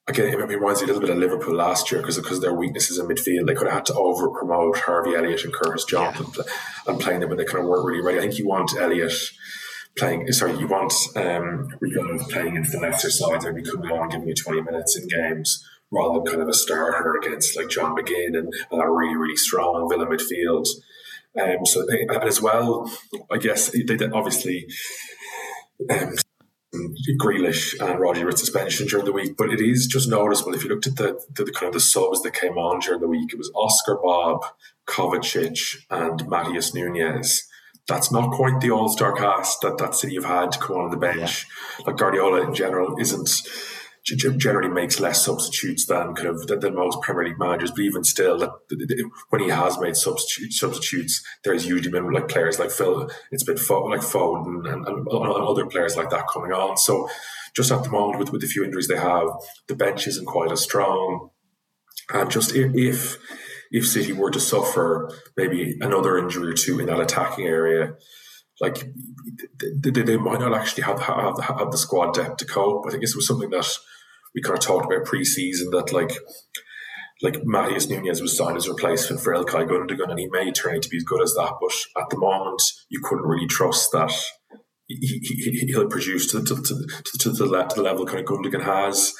again, 0.07 0.33
it 0.33 0.37
reminds 0.37 0.81
me 0.81 0.85
a 0.85 0.87
little 0.87 1.01
bit 1.01 1.09
of 1.09 1.17
Liverpool 1.17 1.55
last 1.55 1.91
year 1.91 2.01
because 2.01 2.17
because 2.17 2.39
their 2.39 2.53
weaknesses 2.53 2.97
in 2.97 3.07
midfield, 3.07 3.47
they 3.47 3.53
could 3.53 3.67
have 3.67 3.77
had 3.77 3.85
to 3.87 3.93
over 3.93 4.29
promote 4.29 4.77
Harvey 4.79 5.15
Elliott 5.15 5.43
and 5.43 5.53
Curtis 5.53 5.85
Jones 5.85 6.17
yeah. 6.37 6.43
and 6.87 6.99
playing 6.99 7.19
them, 7.19 7.29
but 7.29 7.37
they 7.37 7.45
kind 7.45 7.59
of 7.59 7.65
weren't 7.65 7.85
really 7.85 8.01
ready. 8.01 8.17
I 8.17 8.21
think 8.21 8.37
you 8.37 8.47
want 8.47 8.75
Elliott 8.77 9.13
playing. 9.97 10.31
Sorry, 10.31 10.57
you 10.57 10.67
want 10.67 10.93
um, 11.15 11.69
playing 12.29 12.55
into 12.55 12.71
the 12.71 12.79
lesser 12.81 13.11
sides, 13.11 13.45
maybe 13.45 13.63
coming 13.63 13.91
on, 13.91 14.03
and 14.03 14.11
giving 14.11 14.27
you 14.27 14.35
twenty 14.35 14.61
minutes 14.61 14.97
in 14.97 15.07
games 15.07 15.63
rather 15.91 16.19
than 16.19 16.25
kind 16.25 16.41
of 16.41 16.49
a 16.49 16.53
starter 16.53 17.15
against 17.21 17.55
like 17.55 17.69
John 17.69 17.95
McGinn 17.95 18.37
and, 18.37 18.53
and 18.71 18.81
a 18.81 18.89
really 18.89 19.15
really 19.15 19.37
strong 19.37 19.89
Villa 19.89 20.05
midfield. 20.05 20.67
Um, 21.39 21.65
so 21.65 21.85
and 21.89 22.23
as 22.23 22.41
well, 22.41 22.91
I 23.29 23.37
guess 23.37 23.69
they, 23.69 23.83
they 23.83 24.05
obviously. 24.07 24.67
Um, 25.89 26.15
Grealish 26.73 27.79
and 27.79 27.99
Rodri 27.99 28.25
with 28.25 28.37
suspension 28.37 28.87
during 28.87 29.05
the 29.05 29.13
week, 29.13 29.37
but 29.37 29.49
it 29.49 29.61
is 29.61 29.87
just 29.87 30.09
noticeable 30.09 30.53
if 30.53 30.63
you 30.63 30.69
looked 30.69 30.87
at 30.87 30.97
the, 30.97 31.19
the, 31.33 31.45
the, 31.45 31.51
kind 31.51 31.67
of 31.67 31.73
the 31.73 31.79
subs 31.79 32.21
that 32.21 32.33
came 32.33 32.57
on 32.57 32.79
during 32.79 32.99
the 32.99 33.07
week. 33.07 33.31
It 33.31 33.37
was 33.37 33.51
Oscar 33.55 33.97
Bobb, 34.03 34.45
Kovacic, 34.85 35.77
and 35.89 36.19
Matheus 36.25 36.73
Nunes. 36.73 37.47
That's 37.87 38.11
not 38.11 38.31
quite 38.31 38.59
the 38.59 38.71
all 38.71 38.89
star 38.89 39.13
cast 39.13 39.61
that 39.61 39.77
that 39.77 39.95
City 39.95 40.15
have 40.15 40.25
had 40.25 40.51
to 40.51 40.59
come 40.59 40.75
on 40.75 40.91
the 40.91 40.97
bench. 40.97 41.47
Yeah. 41.79 41.85
Like 41.87 41.97
Guardiola 41.97 42.41
in 42.41 42.53
general 42.53 42.97
isn't 42.99 43.29
generally 44.15 44.69
makes 44.69 44.99
less 44.99 45.25
substitutes 45.25 45.85
than 45.85 46.13
kind 46.15 46.29
of 46.29 46.47
than, 46.47 46.75
most 46.75 47.01
Premier 47.01 47.25
League 47.25 47.39
managers. 47.39 47.71
But 47.71 47.81
even 47.81 48.03
still, 48.03 48.59
when 49.29 49.41
he 49.41 49.49
has 49.49 49.77
made 49.79 49.97
substitute, 49.97 50.53
substitutes, 50.53 51.23
there's 51.43 51.65
usually 51.65 51.91
been 51.91 52.11
like 52.11 52.29
players 52.29 52.57
like 52.57 52.71
Phil. 52.71 53.09
It's 53.31 53.43
been 53.43 53.57
like 53.57 54.01
Foden 54.01 54.71
and, 54.71 54.87
and, 54.87 55.07
other 55.11 55.65
players 55.65 55.97
like 55.97 56.09
that 56.11 56.27
coming 56.31 56.53
on. 56.53 56.77
So 56.77 57.09
just 57.55 57.71
at 57.71 57.83
the 57.83 57.89
moment, 57.89 58.19
with 58.19 58.31
with 58.31 58.41
the 58.41 58.47
few 58.47 58.63
injuries 58.63 58.87
they 58.87 58.97
have, 58.97 59.27
the 59.67 59.75
bench 59.75 60.07
isn't 60.07 60.25
quite 60.25 60.51
as 60.51 60.61
strong. 60.61 61.31
And 62.13 62.31
just 62.31 62.55
if 62.55 63.17
if 63.71 63.87
City 63.87 64.13
were 64.13 64.31
to 64.31 64.39
suffer 64.39 65.11
maybe 65.35 65.77
another 65.81 66.17
injury 66.17 66.51
or 66.51 66.53
two 66.53 66.79
in 66.79 66.85
that 66.85 67.01
attacking 67.01 67.45
area, 67.45 67.95
like 68.61 68.85
they, 69.59 69.89
they, 69.91 70.17
might 70.17 70.39
not 70.39 70.53
actually 70.53 70.83
have, 70.83 71.01
have, 71.01 71.37
have 71.39 71.71
the 71.71 71.77
squad 71.77 72.13
depth 72.13 72.37
to 72.37 72.45
cope. 72.45 72.85
I 72.87 72.91
think 72.91 73.01
this 73.01 73.15
was 73.15 73.27
something 73.27 73.49
that 73.49 73.67
we 74.37 74.41
kind 74.43 74.55
of 74.55 74.63
talked 74.63 74.85
about 74.85 75.03
pre-season 75.03 75.71
that 75.71 75.91
like 75.91 76.11
like 77.23 77.41
Matheus 77.43 77.89
Nunes 77.89 78.21
was 78.21 78.37
signed 78.37 78.55
as 78.55 78.67
a 78.67 78.71
replacement 78.71 79.19
for 79.19 79.33
Ilkay 79.33 79.67
Gundogan, 79.67 80.11
and 80.11 80.19
he 80.19 80.29
may 80.29 80.51
turn 80.51 80.75
out 80.75 80.83
to 80.83 80.89
be 80.89 80.97
as 80.97 81.03
good 81.03 81.23
as 81.23 81.33
that. 81.33 81.53
But 81.59 81.73
at 81.99 82.11
the 82.11 82.19
moment, 82.19 82.61
you 82.89 83.01
couldn't 83.03 83.25
really 83.25 83.47
trust 83.47 83.91
that 83.93 84.13
he, 84.85 85.19
he, 85.65 85.75
will 85.75 85.87
produce 85.87 86.31
to, 86.31 86.43
to, 86.43 86.55
to, 86.55 86.63
to, 87.17 87.31
the, 87.31 87.67
to 87.69 87.75
the 87.75 87.81
level 87.81 88.05
kind 88.05 88.19
of 88.19 88.25
Gundogan 88.25 88.63
has. 88.63 89.15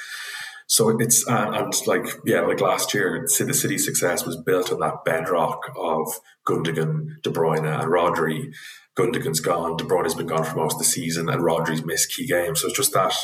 So 0.67 0.95
it's 0.99 1.27
and, 1.27 1.55
and, 1.55 1.73
like 1.87 2.05
yeah, 2.23 2.41
like 2.41 2.61
last 2.61 2.93
year, 2.93 3.25
the 3.25 3.53
City's 3.55 3.85
success 3.85 4.23
was 4.23 4.37
built 4.37 4.71
on 4.71 4.79
that 4.81 5.03
bedrock 5.03 5.71
of 5.75 6.19
Gundogan, 6.47 7.23
De 7.23 7.31
Bruyne, 7.31 7.65
and 7.65 7.91
Rodri. 7.91 8.53
Gundogan's 8.95 9.39
gone, 9.39 9.77
De 9.77 9.83
Bruyne 9.83 10.03
has 10.03 10.13
been 10.13 10.27
gone 10.27 10.43
for 10.43 10.57
most 10.57 10.73
of 10.73 10.79
the 10.79 10.85
season, 10.85 11.27
and 11.27 11.41
Rodri's 11.41 11.83
missed 11.83 12.13
key 12.15 12.27
games. 12.27 12.61
So 12.61 12.67
it's 12.67 12.77
just 12.77 12.93
that 12.93 13.15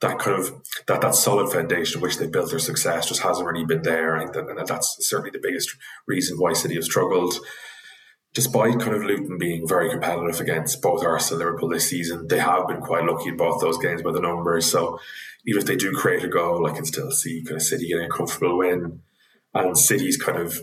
that 0.00 0.18
kind 0.18 0.38
of 0.38 0.62
that 0.86 1.00
that 1.00 1.14
solid 1.14 1.52
foundation 1.52 2.00
which 2.00 2.18
they 2.18 2.26
built 2.26 2.50
their 2.50 2.58
success 2.58 3.08
just 3.08 3.22
hasn't 3.22 3.46
really 3.46 3.64
been 3.64 3.82
there. 3.82 4.18
Think 4.18 4.32
that, 4.32 4.48
and 4.48 4.66
that's 4.66 4.96
certainly 5.00 5.30
the 5.30 5.40
biggest 5.42 5.76
reason 6.06 6.38
why 6.38 6.52
City 6.52 6.74
have 6.74 6.84
struggled. 6.84 7.34
Despite 8.32 8.78
kind 8.78 8.94
of 8.94 9.02
Luton 9.02 9.38
being 9.38 9.66
very 9.66 9.90
competitive 9.90 10.40
against 10.40 10.80
both 10.80 11.04
Arsenal 11.04 11.40
and 11.40 11.46
Liverpool 11.46 11.68
this 11.68 11.90
season, 11.90 12.28
they 12.28 12.38
have 12.38 12.68
been 12.68 12.80
quite 12.80 13.04
lucky 13.04 13.30
in 13.30 13.36
both 13.36 13.60
those 13.60 13.76
games 13.78 14.02
by 14.02 14.12
the 14.12 14.20
numbers. 14.20 14.66
So 14.66 15.00
even 15.46 15.60
if 15.60 15.66
they 15.66 15.74
do 15.74 15.92
create 15.92 16.22
a 16.22 16.28
goal, 16.28 16.64
I 16.64 16.72
can 16.72 16.84
still 16.84 17.10
see 17.10 17.42
kind 17.42 17.56
of 17.56 17.62
City 17.62 17.88
getting 17.88 18.06
a 18.06 18.08
comfortable 18.08 18.58
win. 18.58 19.00
And 19.52 19.76
City's 19.76 20.16
kind 20.16 20.38
of 20.38 20.60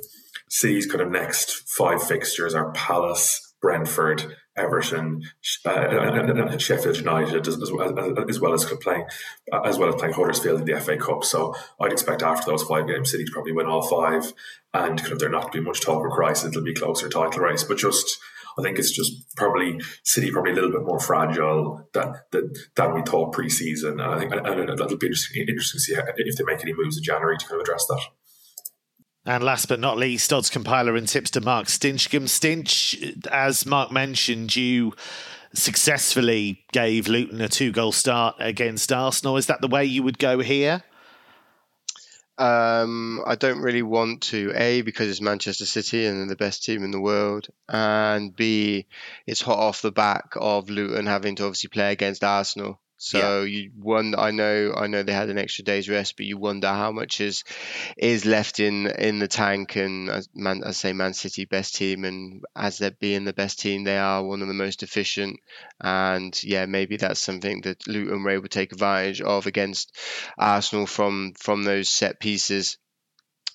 City's 0.50 0.86
kind 0.86 1.02
of 1.02 1.12
next 1.12 1.70
five 1.70 2.02
fixtures 2.02 2.56
are 2.56 2.72
Palace, 2.72 3.54
Brentford, 3.62 4.38
Everton, 4.58 5.24
uh, 5.66 6.58
Sheffield 6.58 6.98
United, 6.98 7.48
as, 7.48 7.56
as, 7.56 7.72
as, 8.30 8.40
well 8.40 8.54
as 8.54 8.66
playing 8.66 9.06
as 9.64 9.78
well 9.78 9.90
as 9.90 9.96
playing 9.96 10.14
Huddersfield 10.14 10.62
in 10.62 10.66
the 10.66 10.80
FA 10.80 10.98
Cup. 10.98 11.24
So 11.24 11.54
I'd 11.80 11.92
expect 11.92 12.24
after 12.24 12.52
those 12.52 12.64
five 12.64 12.88
games, 12.88 13.12
City 13.12 13.26
to 13.26 13.32
probably 13.32 13.52
win 13.52 13.68
all 13.68 13.82
five, 13.82 14.34
and 14.74 15.00
kind 15.00 15.14
of 15.14 15.20
there 15.20 15.30
not 15.30 15.52
to 15.52 15.60
be 15.60 15.64
much 15.64 15.82
talk 15.82 16.06
of 16.06 16.12
crisis. 16.12 16.50
It'll 16.50 16.64
be 16.64 16.74
closer 16.74 17.10
title 17.10 17.42
race, 17.42 17.64
but 17.64 17.78
just 17.78 18.20
I 18.58 18.64
think 18.64 18.80
it's 18.80 18.92
just 18.92 19.36
probably 19.36 19.80
City 20.04 20.32
probably 20.32 20.52
a 20.52 20.56
little 20.56 20.72
bit 20.72 20.84
more 20.84 21.00
fragile 21.00 21.88
than 21.94 22.16
than, 22.32 22.54
than 22.76 22.94
we 22.96 23.02
thought 23.04 23.34
pre-season. 23.34 24.00
And 24.00 24.02
I 24.02 24.20
think 24.20 24.34
and, 24.34 24.48
and 24.48 24.70
it'll 24.70 24.98
be 24.98 25.08
interesting, 25.08 25.46
interesting 25.48 25.78
to 25.78 25.84
see 25.84 25.96
if 25.96 26.36
they 26.36 26.44
make 26.44 26.62
any 26.62 26.74
moves 26.74 26.98
in 26.98 27.04
January 27.04 27.38
to 27.38 27.46
kind 27.46 27.62
of 27.62 27.66
address 27.66 27.86
that. 27.88 28.02
And 29.28 29.44
last 29.44 29.68
but 29.68 29.82
not 29.82 29.98
least, 29.98 30.32
odds 30.32 30.50
compiler 30.50 30.96
and 30.96 31.06
tipster 31.06 31.42
Mark 31.42 31.68
Stinchcombe. 31.68 32.30
Stinch, 32.30 33.28
as 33.30 33.66
Mark 33.66 33.92
mentioned, 33.92 34.56
you 34.56 34.94
successfully 35.54 36.64
gave 36.72 37.10
Luton 37.10 37.42
a 37.42 37.50
two 37.50 37.74
goal 37.74 37.92
start 37.92 38.38
against 38.40 38.94
Arsenal. 38.94 39.36
Is 39.36 39.48
that 39.48 39.60
the 39.60 39.68
way 39.68 39.84
you 39.84 40.02
would 40.02 40.18
go 40.18 40.40
here? 40.40 40.82
Um, 42.38 43.22
I 43.28 43.36
don't 43.36 43.60
really 43.60 43.82
want 43.82 44.22
to. 44.24 44.54
A 44.56 44.82
because 44.82 45.10
it's 45.10 45.20
Manchester 45.20 45.66
City 45.66 46.06
and 46.06 46.22
they're 46.22 46.28
the 46.28 46.36
best 46.38 46.64
team 46.64 46.86
in 46.86 46.92
the 46.92 47.02
world, 47.02 47.48
and 47.68 48.34
B 48.34 48.88
it's 49.26 49.42
hot 49.42 49.60
off 49.60 49.82
the 49.82 49.92
back 49.92 50.36
of 50.38 50.70
Luton 50.70 51.06
having 51.06 51.36
to 51.36 51.44
obviously 51.44 51.68
play 51.68 51.92
against 51.92 52.24
Arsenal. 52.24 52.80
So 52.98 53.42
yeah. 53.42 53.44
you 53.44 53.72
wonder. 53.78 54.20
I 54.20 54.32
know. 54.32 54.74
I 54.76 54.88
know 54.88 55.04
they 55.04 55.14
had 55.14 55.30
an 55.30 55.38
extra 55.38 55.64
day's 55.64 55.88
rest, 55.88 56.18
but 56.18 56.26
you 56.26 56.38
wonder 56.38 56.68
how 56.68 56.92
much 56.92 57.22
is 57.22 57.44
is 57.96 58.26
left 58.26 58.60
in 58.60 58.88
in 58.88 59.20
the 59.20 59.28
tank. 59.28 59.76
And 59.76 60.10
as 60.10 60.28
man, 60.34 60.64
I 60.66 60.72
say, 60.72 60.94
Man 60.94 61.14
City 61.14 61.46
best 61.46 61.76
team, 61.76 62.06
and 62.06 62.44
as 62.56 62.80
they're 62.80 62.92
being 62.92 63.24
the 63.24 63.34
best 63.34 63.60
team, 63.60 63.84
they 63.84 63.98
are 63.98 64.24
one 64.24 64.42
of 64.42 64.48
the 64.48 64.54
most 64.56 64.82
efficient. 64.82 65.40
And 65.80 66.38
yeah, 66.44 66.66
maybe 66.66 66.98
that's 66.98 67.20
something 67.20 67.62
that 67.62 67.88
Luton 67.88 68.24
were 68.24 68.32
able 68.32 68.44
to 68.44 68.50
take 68.50 68.72
advantage 68.72 69.22
of 69.22 69.46
against 69.46 69.96
Arsenal 70.38 70.88
from 70.88 71.34
from 71.38 71.64
those 71.64 71.90
set 71.90 72.20
pieces. 72.20 72.78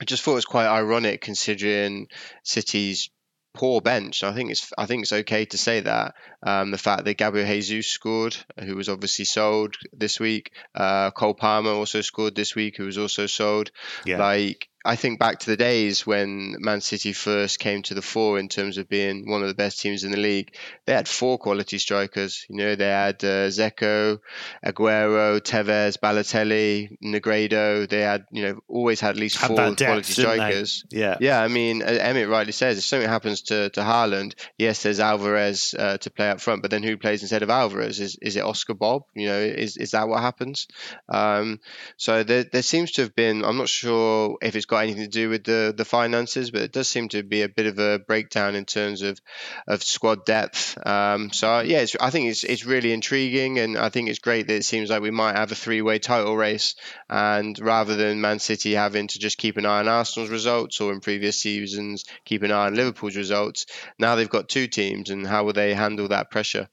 I 0.00 0.04
just 0.04 0.22
thought 0.22 0.32
it 0.32 0.36
was 0.36 0.44
quite 0.44 0.66
ironic 0.66 1.20
considering 1.20 2.06
City's 2.44 3.10
poor 3.54 3.80
bench. 3.80 4.22
I 4.22 4.32
think 4.32 4.50
it's 4.50 4.72
I 4.76 4.86
think 4.86 5.02
it's 5.02 5.12
okay 5.12 5.44
to 5.46 5.58
say 5.58 5.80
that. 5.80 6.14
Um, 6.42 6.70
the 6.70 6.78
fact 6.78 7.04
that 7.04 7.18
Gabriel 7.18 7.46
Jesus 7.46 7.86
scored, 7.86 8.36
who 8.58 8.76
was 8.76 8.88
obviously 8.88 9.24
sold 9.24 9.76
this 9.92 10.18
week. 10.18 10.52
Uh, 10.74 11.10
Cole 11.10 11.34
Palmer 11.34 11.70
also 11.70 12.00
scored 12.00 12.34
this 12.34 12.54
week, 12.54 12.76
who 12.76 12.86
was 12.86 12.98
also 12.98 13.26
sold. 13.26 13.70
Yeah. 14.04 14.18
Like 14.18 14.68
I 14.84 14.96
think 14.96 15.18
back 15.18 15.40
to 15.40 15.50
the 15.50 15.56
days 15.56 16.06
when 16.06 16.56
Man 16.58 16.80
City 16.80 17.12
first 17.12 17.58
came 17.58 17.82
to 17.82 17.94
the 17.94 18.02
fore 18.02 18.38
in 18.38 18.48
terms 18.48 18.78
of 18.78 18.88
being 18.88 19.30
one 19.30 19.42
of 19.42 19.48
the 19.48 19.54
best 19.54 19.80
teams 19.80 20.04
in 20.04 20.10
the 20.10 20.18
league. 20.18 20.54
They 20.86 20.92
had 20.92 21.08
four 21.08 21.38
quality 21.38 21.78
strikers. 21.78 22.44
You 22.48 22.56
know, 22.56 22.74
they 22.74 22.88
had 22.88 23.22
uh, 23.24 23.48
Dzeko, 23.48 24.18
Aguero, 24.64 25.40
Tevez, 25.40 25.98
Balotelli, 25.98 26.96
Negredo. 27.02 27.88
They 27.88 28.00
had, 28.00 28.24
you 28.32 28.42
know, 28.42 28.60
always 28.68 29.00
had 29.00 29.10
at 29.10 29.16
least 29.16 29.38
four 29.38 29.56
depth, 29.56 29.78
quality 29.78 30.12
strikers. 30.12 30.84
Yeah. 30.90 31.16
Yeah, 31.20 31.40
I 31.40 31.48
mean, 31.48 31.82
Emmet 31.82 32.28
rightly 32.28 32.52
says 32.52 32.78
if 32.78 32.84
something 32.84 33.08
happens 33.08 33.42
to, 33.42 33.70
to 33.70 33.80
Haaland, 33.80 34.34
yes, 34.58 34.82
there's 34.82 35.00
Alvarez 35.00 35.74
uh, 35.78 35.98
to 35.98 36.10
play 36.10 36.30
up 36.30 36.40
front, 36.40 36.62
but 36.62 36.70
then 36.70 36.82
who 36.82 36.96
plays 36.96 37.22
instead 37.22 37.42
of 37.42 37.50
Alvarez? 37.50 38.00
Is 38.00 38.18
is 38.20 38.36
it 38.36 38.42
Oscar 38.42 38.74
Bobb? 38.74 39.02
You 39.14 39.28
know, 39.28 39.38
is, 39.38 39.76
is 39.76 39.92
that 39.92 40.08
what 40.08 40.20
happens? 40.20 40.66
Um, 41.08 41.60
so 41.96 42.22
there, 42.24 42.44
there 42.44 42.62
seems 42.62 42.92
to 42.92 43.02
have 43.02 43.14
been, 43.14 43.44
I'm 43.44 43.58
not 43.58 43.68
sure 43.68 44.36
if 44.42 44.56
it's 44.56 44.66
got 44.72 44.84
anything 44.84 45.02
to 45.02 45.08
do 45.08 45.28
with 45.28 45.44
the 45.44 45.74
the 45.76 45.84
finances, 45.84 46.50
but 46.50 46.62
it 46.62 46.72
does 46.72 46.88
seem 46.88 47.10
to 47.10 47.22
be 47.22 47.42
a 47.42 47.48
bit 47.48 47.66
of 47.66 47.78
a 47.78 47.98
breakdown 47.98 48.54
in 48.54 48.64
terms 48.64 49.02
of 49.02 49.20
of 49.68 49.82
squad 49.82 50.24
depth. 50.24 50.78
Um, 50.86 51.30
so 51.30 51.60
yeah, 51.60 51.84
I 52.00 52.08
think 52.08 52.30
it's 52.30 52.42
it's 52.42 52.64
really 52.64 52.92
intriguing, 52.92 53.58
and 53.58 53.76
I 53.76 53.90
think 53.90 54.08
it's 54.08 54.18
great 54.18 54.46
that 54.46 54.56
it 54.56 54.64
seems 54.64 54.88
like 54.88 55.02
we 55.02 55.10
might 55.10 55.36
have 55.36 55.52
a 55.52 55.54
three 55.54 55.82
way 55.82 55.98
title 55.98 56.34
race, 56.36 56.74
and 57.10 57.58
rather 57.58 57.96
than 57.96 58.22
Man 58.22 58.38
City 58.38 58.72
having 58.72 59.08
to 59.08 59.18
just 59.18 59.36
keep 59.36 59.58
an 59.58 59.66
eye 59.66 59.80
on 59.80 59.88
Arsenal's 59.88 60.30
results 60.30 60.80
or 60.80 60.92
in 60.92 61.00
previous 61.00 61.38
seasons 61.38 62.04
keep 62.24 62.42
an 62.42 62.50
eye 62.50 62.66
on 62.66 62.74
Liverpool's 62.74 63.16
results, 63.16 63.66
now 63.98 64.14
they've 64.14 64.36
got 64.36 64.48
two 64.48 64.68
teams, 64.68 65.10
and 65.10 65.26
how 65.26 65.44
will 65.44 65.52
they 65.52 65.74
handle 65.74 66.08
that 66.08 66.30
pressure? 66.30 66.68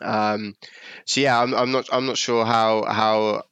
Um, 0.00 0.54
so 1.04 1.20
yeah, 1.20 1.40
I'm, 1.40 1.54
I'm, 1.54 1.72
not 1.72 1.88
I'm 1.92 2.06
not 2.06 2.16
sure 2.16 2.44
how 2.44 2.84
how 2.84 3.42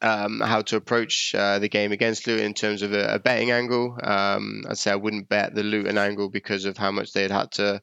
um, 0.00 0.40
how 0.40 0.62
to 0.62 0.76
approach 0.76 1.34
uh, 1.34 1.58
the 1.58 1.68
game 1.68 1.92
against 1.92 2.26
Luton 2.26 2.46
in 2.46 2.54
terms 2.54 2.82
of 2.82 2.92
a, 2.92 3.14
a 3.14 3.18
betting 3.18 3.50
angle. 3.50 3.98
Um, 4.02 4.64
I'd 4.68 4.78
say 4.78 4.92
I 4.92 4.96
wouldn't 4.96 5.28
bet 5.28 5.54
the 5.54 5.62
Luton 5.62 5.98
angle 5.98 6.28
because 6.28 6.64
of 6.64 6.76
how 6.76 6.90
much 6.90 7.12
they'd 7.12 7.30
had 7.30 7.52
to 7.52 7.82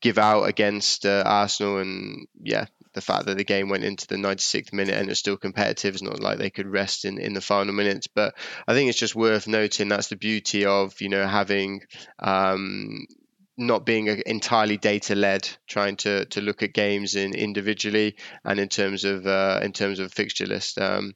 give 0.00 0.18
out 0.18 0.44
against 0.44 1.06
uh, 1.06 1.22
Arsenal, 1.24 1.78
and 1.78 2.26
yeah, 2.42 2.66
the 2.92 3.00
fact 3.00 3.26
that 3.26 3.36
the 3.36 3.44
game 3.44 3.68
went 3.68 3.84
into 3.84 4.06
the 4.06 4.16
96th 4.16 4.72
minute 4.72 4.94
and 4.94 5.10
it's 5.10 5.20
still 5.20 5.36
competitive. 5.36 5.94
It's 5.94 6.02
not 6.02 6.20
like 6.20 6.38
they 6.38 6.50
could 6.50 6.66
rest 6.66 7.04
in, 7.04 7.18
in 7.18 7.32
the 7.32 7.40
final 7.40 7.72
minutes. 7.72 8.06
But 8.06 8.34
I 8.66 8.74
think 8.74 8.88
it's 8.88 8.98
just 8.98 9.14
worth 9.14 9.46
noting 9.46 9.88
that's 9.88 10.08
the 10.08 10.16
beauty 10.16 10.66
of 10.66 11.00
you 11.00 11.08
know 11.08 11.26
having 11.26 11.82
um, 12.18 13.06
not 13.56 13.84
being 13.84 14.06
entirely 14.26 14.76
data 14.76 15.14
led, 15.14 15.48
trying 15.66 15.96
to 15.96 16.24
to 16.26 16.40
look 16.40 16.62
at 16.62 16.72
games 16.72 17.14
in 17.14 17.34
individually 17.34 18.16
and 18.44 18.58
in 18.58 18.68
terms 18.68 19.04
of 19.04 19.26
uh, 19.26 19.60
in 19.62 19.72
terms 19.72 19.98
of 19.98 20.12
fixture 20.12 20.46
list. 20.46 20.78
Um, 20.80 21.14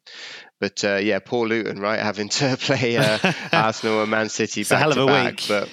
but 0.60 0.84
uh, 0.84 0.96
yeah, 0.96 1.18
Paul 1.18 1.48
Luton, 1.48 1.80
right, 1.80 2.00
having 2.00 2.28
to 2.28 2.56
play 2.60 2.96
uh, 2.96 3.18
Arsenal 3.52 4.02
and 4.02 4.10
Man 4.10 4.28
City 4.28 4.62
it's 4.62 4.70
back 4.70 4.76
a 4.76 4.80
hell 4.80 4.90
of 4.90 4.96
to 4.96 5.02
a 5.04 5.06
back, 5.06 5.32
week. 5.32 5.44
but. 5.48 5.68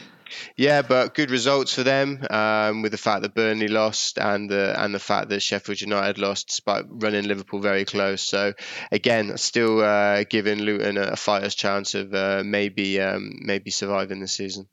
Yeah, 0.58 0.82
but 0.82 1.14
good 1.14 1.30
results 1.30 1.76
for 1.76 1.84
them 1.84 2.26
um, 2.28 2.82
with 2.82 2.92
the 2.92 2.98
fact 2.98 3.22
that 3.22 3.36
Burnley 3.36 3.68
lost 3.68 4.18
and 4.18 4.50
the 4.50 4.74
and 4.82 4.94
the 4.94 5.00
fact 5.00 5.30
that 5.30 5.42
Sheffield 5.42 5.80
United 5.80 6.18
lost 6.18 6.48
despite 6.48 6.86
running 6.90 7.26
Liverpool 7.26 7.60
very 7.60 7.86
close. 7.86 8.24
So 8.24 8.54
again, 8.92 9.38
still 9.38 9.82
uh, 9.82 10.24
giving 10.28 10.60
Luton 10.60 10.98
a, 10.98 11.10
a 11.10 11.16
fighter's 11.16 11.54
chance 11.54 11.94
of 11.94 12.16
uh, 12.16 12.42
maybe 12.44 13.00
um, 13.00 13.42
maybe 13.42 13.70
surviving 13.70 14.22
the 14.22 14.28
season. 14.28 14.68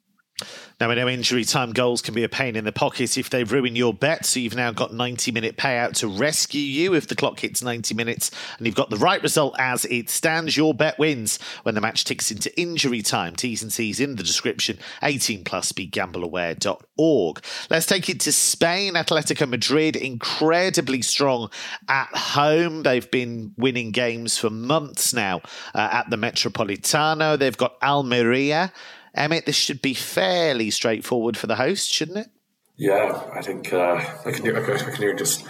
Now, 0.80 0.88
we 0.88 0.94
know 0.94 1.08
injury 1.08 1.44
time 1.44 1.72
goals 1.72 2.00
can 2.00 2.14
be 2.14 2.24
a 2.24 2.28
pain 2.28 2.56
in 2.56 2.64
the 2.64 2.72
pocket 2.72 3.18
if 3.18 3.28
they 3.28 3.44
ruin 3.44 3.76
your 3.76 3.92
bet. 3.92 4.24
So 4.24 4.40
you've 4.40 4.56
now 4.56 4.72
got 4.72 4.94
90 4.94 5.30
minute 5.30 5.58
payout 5.58 5.92
to 5.96 6.08
rescue 6.08 6.60
you 6.60 6.94
if 6.94 7.06
the 7.06 7.14
clock 7.14 7.40
hits 7.40 7.62
90 7.62 7.94
minutes 7.94 8.30
and 8.56 8.66
you've 8.66 8.76
got 8.76 8.88
the 8.88 8.96
right 8.96 9.22
result 9.22 9.54
as 9.58 9.84
it 9.84 10.08
stands. 10.08 10.56
Your 10.56 10.72
bet 10.72 10.98
wins 10.98 11.38
when 11.64 11.74
the 11.74 11.82
match 11.82 12.04
ticks 12.04 12.30
into 12.30 12.58
injury 12.58 13.02
time. 13.02 13.36
T's 13.36 13.62
and 13.62 13.70
C's 13.70 14.00
in 14.00 14.16
the 14.16 14.22
description. 14.22 14.78
18 15.02 15.44
plus 15.44 15.72
be 15.72 15.86
begambleaware.org. 15.86 17.44
Let's 17.68 17.86
take 17.86 18.08
it 18.08 18.20
to 18.20 18.32
Spain. 18.32 18.94
Atletico 18.94 19.46
Madrid 19.46 19.96
incredibly 19.96 21.02
strong 21.02 21.50
at 21.88 22.08
home. 22.14 22.84
They've 22.84 23.10
been 23.10 23.52
winning 23.58 23.90
games 23.90 24.38
for 24.38 24.48
months 24.48 25.12
now 25.12 25.42
uh, 25.74 25.88
at 25.92 26.08
the 26.08 26.16
Metropolitano. 26.16 27.38
They've 27.38 27.56
got 27.56 27.76
Almeria. 27.82 28.72
Emmet, 29.14 29.46
this 29.46 29.56
should 29.56 29.82
be 29.82 29.94
fairly 29.94 30.70
straightforward 30.70 31.36
for 31.36 31.46
the 31.46 31.56
host, 31.56 31.92
shouldn't 31.92 32.18
it? 32.18 32.28
Yeah, 32.76 33.22
I 33.34 33.42
think 33.42 33.72
uh, 33.72 34.02
I 34.24 34.32
can. 34.32 34.56
I 34.56 34.62
can 34.62 34.94
hear 34.96 35.14
just 35.14 35.44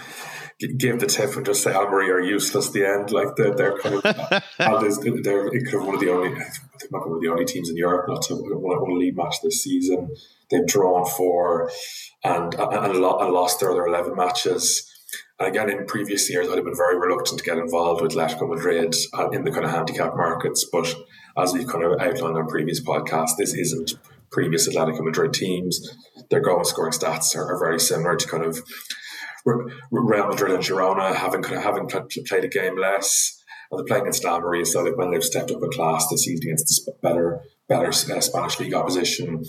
give 0.77 0.99
the 0.99 1.07
tip 1.07 1.35
and 1.35 1.45
just 1.45 1.63
say 1.63 1.73
Almeria 1.73 2.13
are 2.13 2.19
useless 2.19 2.69
the 2.69 2.85
end. 2.85 3.11
Like 3.11 3.35
they're, 3.35 3.55
they're 3.55 3.77
kind 3.79 3.95
of 3.95 4.03
they're 5.23 5.49
kind 5.49 5.73
of 5.73 5.85
one 5.85 5.95
of 5.95 6.01
the 6.01 6.11
only 6.11 6.29
I 6.29 6.77
think 6.79 6.91
one 6.91 7.15
of 7.15 7.21
the 7.21 7.29
only 7.29 7.45
teams 7.45 7.69
in 7.69 7.77
Europe 7.77 8.07
not 8.07 8.21
to 8.23 8.35
win 8.35 8.95
a 8.95 8.99
league 8.99 9.17
match 9.17 9.37
this 9.41 9.63
season. 9.63 10.13
They've 10.49 10.67
drawn 10.67 11.05
four 11.05 11.71
and 12.23 12.53
and, 12.53 12.97
lost 12.97 13.59
their 13.59 13.71
other 13.71 13.85
eleven 13.85 14.15
matches. 14.15 14.90
And 15.41 15.49
again, 15.49 15.71
in 15.71 15.87
previous 15.87 16.29
years, 16.29 16.47
I'd 16.47 16.57
have 16.57 16.65
been 16.65 16.75
very 16.75 16.99
reluctant 16.99 17.39
to 17.39 17.43
get 17.43 17.57
involved 17.57 18.03
with 18.03 18.11
Atletico 18.11 18.47
Madrid 18.47 18.93
uh, 19.17 19.29
in 19.29 19.43
the 19.43 19.49
kind 19.49 19.65
of 19.65 19.71
handicap 19.71 20.15
markets, 20.15 20.67
but 20.71 20.93
as 21.35 21.51
we've 21.51 21.65
kind 21.65 21.83
of 21.83 21.99
outlined 21.99 22.37
on 22.37 22.45
previous 22.45 22.79
podcasts, 22.79 23.37
this 23.39 23.55
isn't 23.55 23.93
previous 24.29 24.69
Atletico 24.69 25.03
Madrid 25.03 25.33
teams. 25.33 25.97
Their 26.29 26.41
goal 26.41 26.63
scoring 26.63 26.91
stats 26.91 27.35
are, 27.35 27.55
are, 27.55 27.57
very 27.57 27.79
similar 27.79 28.15
to 28.17 28.27
kind 28.27 28.45
of 28.45 28.61
Real 29.43 30.27
Madrid 30.27 30.51
and 30.51 30.63
Girona, 30.63 31.15
having 31.15 31.41
kind 31.41 31.57
of 31.57 31.63
having 31.63 31.87
played 31.87 32.43
a 32.43 32.47
game 32.47 32.79
less. 32.79 33.41
And 33.71 33.79
they're 33.79 33.85
playing 33.85 34.03
against 34.03 34.23
Almeria, 34.23 34.67
so 34.67 34.83
that 34.83 34.95
when 34.95 35.09
they've 35.09 35.23
stepped 35.23 35.49
up 35.49 35.63
in 35.63 35.71
class 35.71 36.07
this 36.11 36.25
season 36.25 36.49
against 36.49 36.85
the 36.85 36.93
better 37.01 37.39
better 37.67 37.87
uh, 37.87 38.21
Spanish 38.21 38.59
league 38.59 38.75
opposition, 38.75 39.43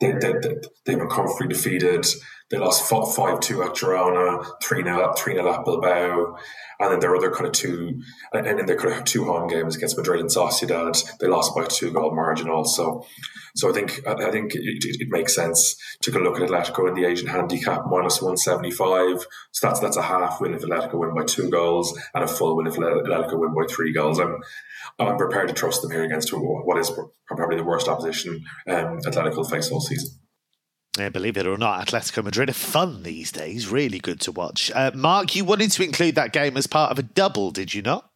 they, 0.00 0.10
they, 0.10 0.32
they, 0.32 0.54
they've 0.84 0.98
been 0.98 1.08
comfortably 1.08 1.46
defeated. 1.46 2.06
They 2.50 2.58
lost 2.58 2.88
5 2.88 3.40
2 3.40 3.62
at 3.62 3.70
Girona, 3.70 4.44
3 4.62 4.82
0 4.82 5.52
at 5.52 5.64
Bilbao. 5.64 6.36
And 6.80 6.92
then 6.92 7.00
their 7.00 7.16
other 7.16 7.32
kind 7.32 7.46
of 7.46 7.52
two, 7.52 8.00
and 8.32 8.46
then 8.46 8.64
they 8.64 8.76
could 8.76 8.92
have 8.92 9.04
two 9.04 9.24
home 9.24 9.48
games 9.48 9.74
against 9.74 9.96
Madrid 9.96 10.20
and 10.20 10.30
Sociedad. 10.30 11.18
They 11.18 11.26
lost 11.26 11.52
by 11.54 11.64
two 11.64 11.90
goal 11.90 12.14
margin 12.14 12.48
also. 12.48 13.04
So 13.56 13.68
I 13.68 13.72
think 13.72 14.06
I 14.06 14.30
think 14.30 14.54
it, 14.54 14.60
it, 14.62 15.00
it 15.00 15.08
makes 15.10 15.34
sense 15.34 15.76
to 16.02 16.12
look 16.12 16.40
at 16.40 16.48
Atletico 16.48 16.86
in 16.86 16.94
the 16.94 17.04
Asian 17.04 17.26
handicap 17.26 17.82
minus 17.90 18.22
175. 18.22 19.26
So 19.50 19.66
that's 19.66 19.80
that's 19.80 19.96
a 19.96 20.02
half 20.02 20.40
win 20.40 20.54
if 20.54 20.62
Atletico 20.62 21.00
win 21.00 21.16
by 21.16 21.24
two 21.24 21.50
goals 21.50 21.98
and 22.14 22.22
a 22.22 22.28
full 22.28 22.56
win 22.56 22.68
if 22.68 22.76
Atletico 22.76 23.40
win 23.40 23.54
by 23.54 23.64
three 23.68 23.92
goals. 23.92 24.20
I'm 24.20 24.36
I'm 25.00 25.16
prepared 25.16 25.48
to 25.48 25.54
trust 25.54 25.82
them 25.82 25.90
here 25.90 26.04
against 26.04 26.30
what 26.32 26.78
is 26.78 26.92
probably 27.26 27.56
the 27.56 27.64
worst 27.64 27.88
opposition 27.88 28.44
um, 28.68 29.00
Atletico 29.00 29.48
face 29.48 29.72
all 29.72 29.80
season. 29.80 30.10
Yeah, 30.98 31.08
believe 31.10 31.36
it 31.36 31.46
or 31.46 31.56
not, 31.56 31.86
Atletico 31.86 32.24
Madrid 32.24 32.50
are 32.50 32.54
fun 32.54 33.02
these 33.02 33.30
days. 33.32 33.68
Really 33.68 33.98
good 33.98 34.20
to 34.20 34.32
watch. 34.32 34.70
Uh, 34.74 34.90
Mark, 34.94 35.36
you 35.36 35.44
wanted 35.44 35.70
to 35.72 35.84
include 35.84 36.14
that 36.16 36.32
game 36.32 36.56
as 36.56 36.66
part 36.66 36.90
of 36.90 36.98
a 36.98 37.02
double, 37.02 37.50
did 37.50 37.74
you 37.74 37.82
not? 37.82 38.10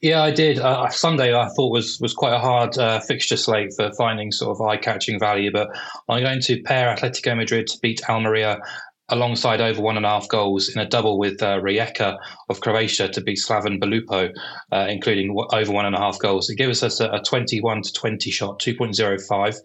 Yeah, 0.00 0.22
I 0.22 0.32
did. 0.32 0.58
Uh, 0.58 0.88
Sunday 0.90 1.34
I 1.34 1.48
thought 1.48 1.70
was 1.70 1.98
was 1.98 2.12
quite 2.12 2.34
a 2.34 2.38
hard 2.38 2.76
uh, 2.76 3.00
fixture 3.00 3.38
slate 3.38 3.72
for 3.74 3.90
finding 3.92 4.32
sort 4.32 4.50
of 4.50 4.60
eye 4.60 4.76
catching 4.76 5.18
value, 5.18 5.50
but 5.50 5.68
I'm 6.10 6.22
going 6.22 6.42
to 6.42 6.62
pair 6.62 6.94
Atletico 6.94 7.34
Madrid 7.34 7.66
to 7.68 7.78
beat 7.80 8.06
Almeria 8.08 8.60
alongside 9.08 9.60
over 9.60 9.80
one 9.80 9.96
and 9.96 10.04
a 10.04 10.08
half 10.08 10.28
goals 10.28 10.68
in 10.68 10.80
a 10.80 10.86
double 10.86 11.18
with 11.18 11.42
uh, 11.42 11.58
Rijeka 11.58 12.18
of 12.48 12.60
Croatia 12.60 13.08
to 13.08 13.20
beat 13.20 13.38
Slaven 13.38 13.80
Belupo, 13.80 14.32
uh, 14.72 14.86
including 14.88 15.36
over 15.52 15.72
one 15.72 15.86
and 15.86 15.94
a 15.94 15.98
half 15.98 16.18
goals. 16.18 16.50
It 16.50 16.56
gives 16.56 16.82
us 16.82 17.00
a, 17.00 17.10
a 17.10 17.22
21 17.22 17.82
to 17.82 17.92
20 17.92 18.30
shot, 18.30 18.58
2.05. 18.60 19.56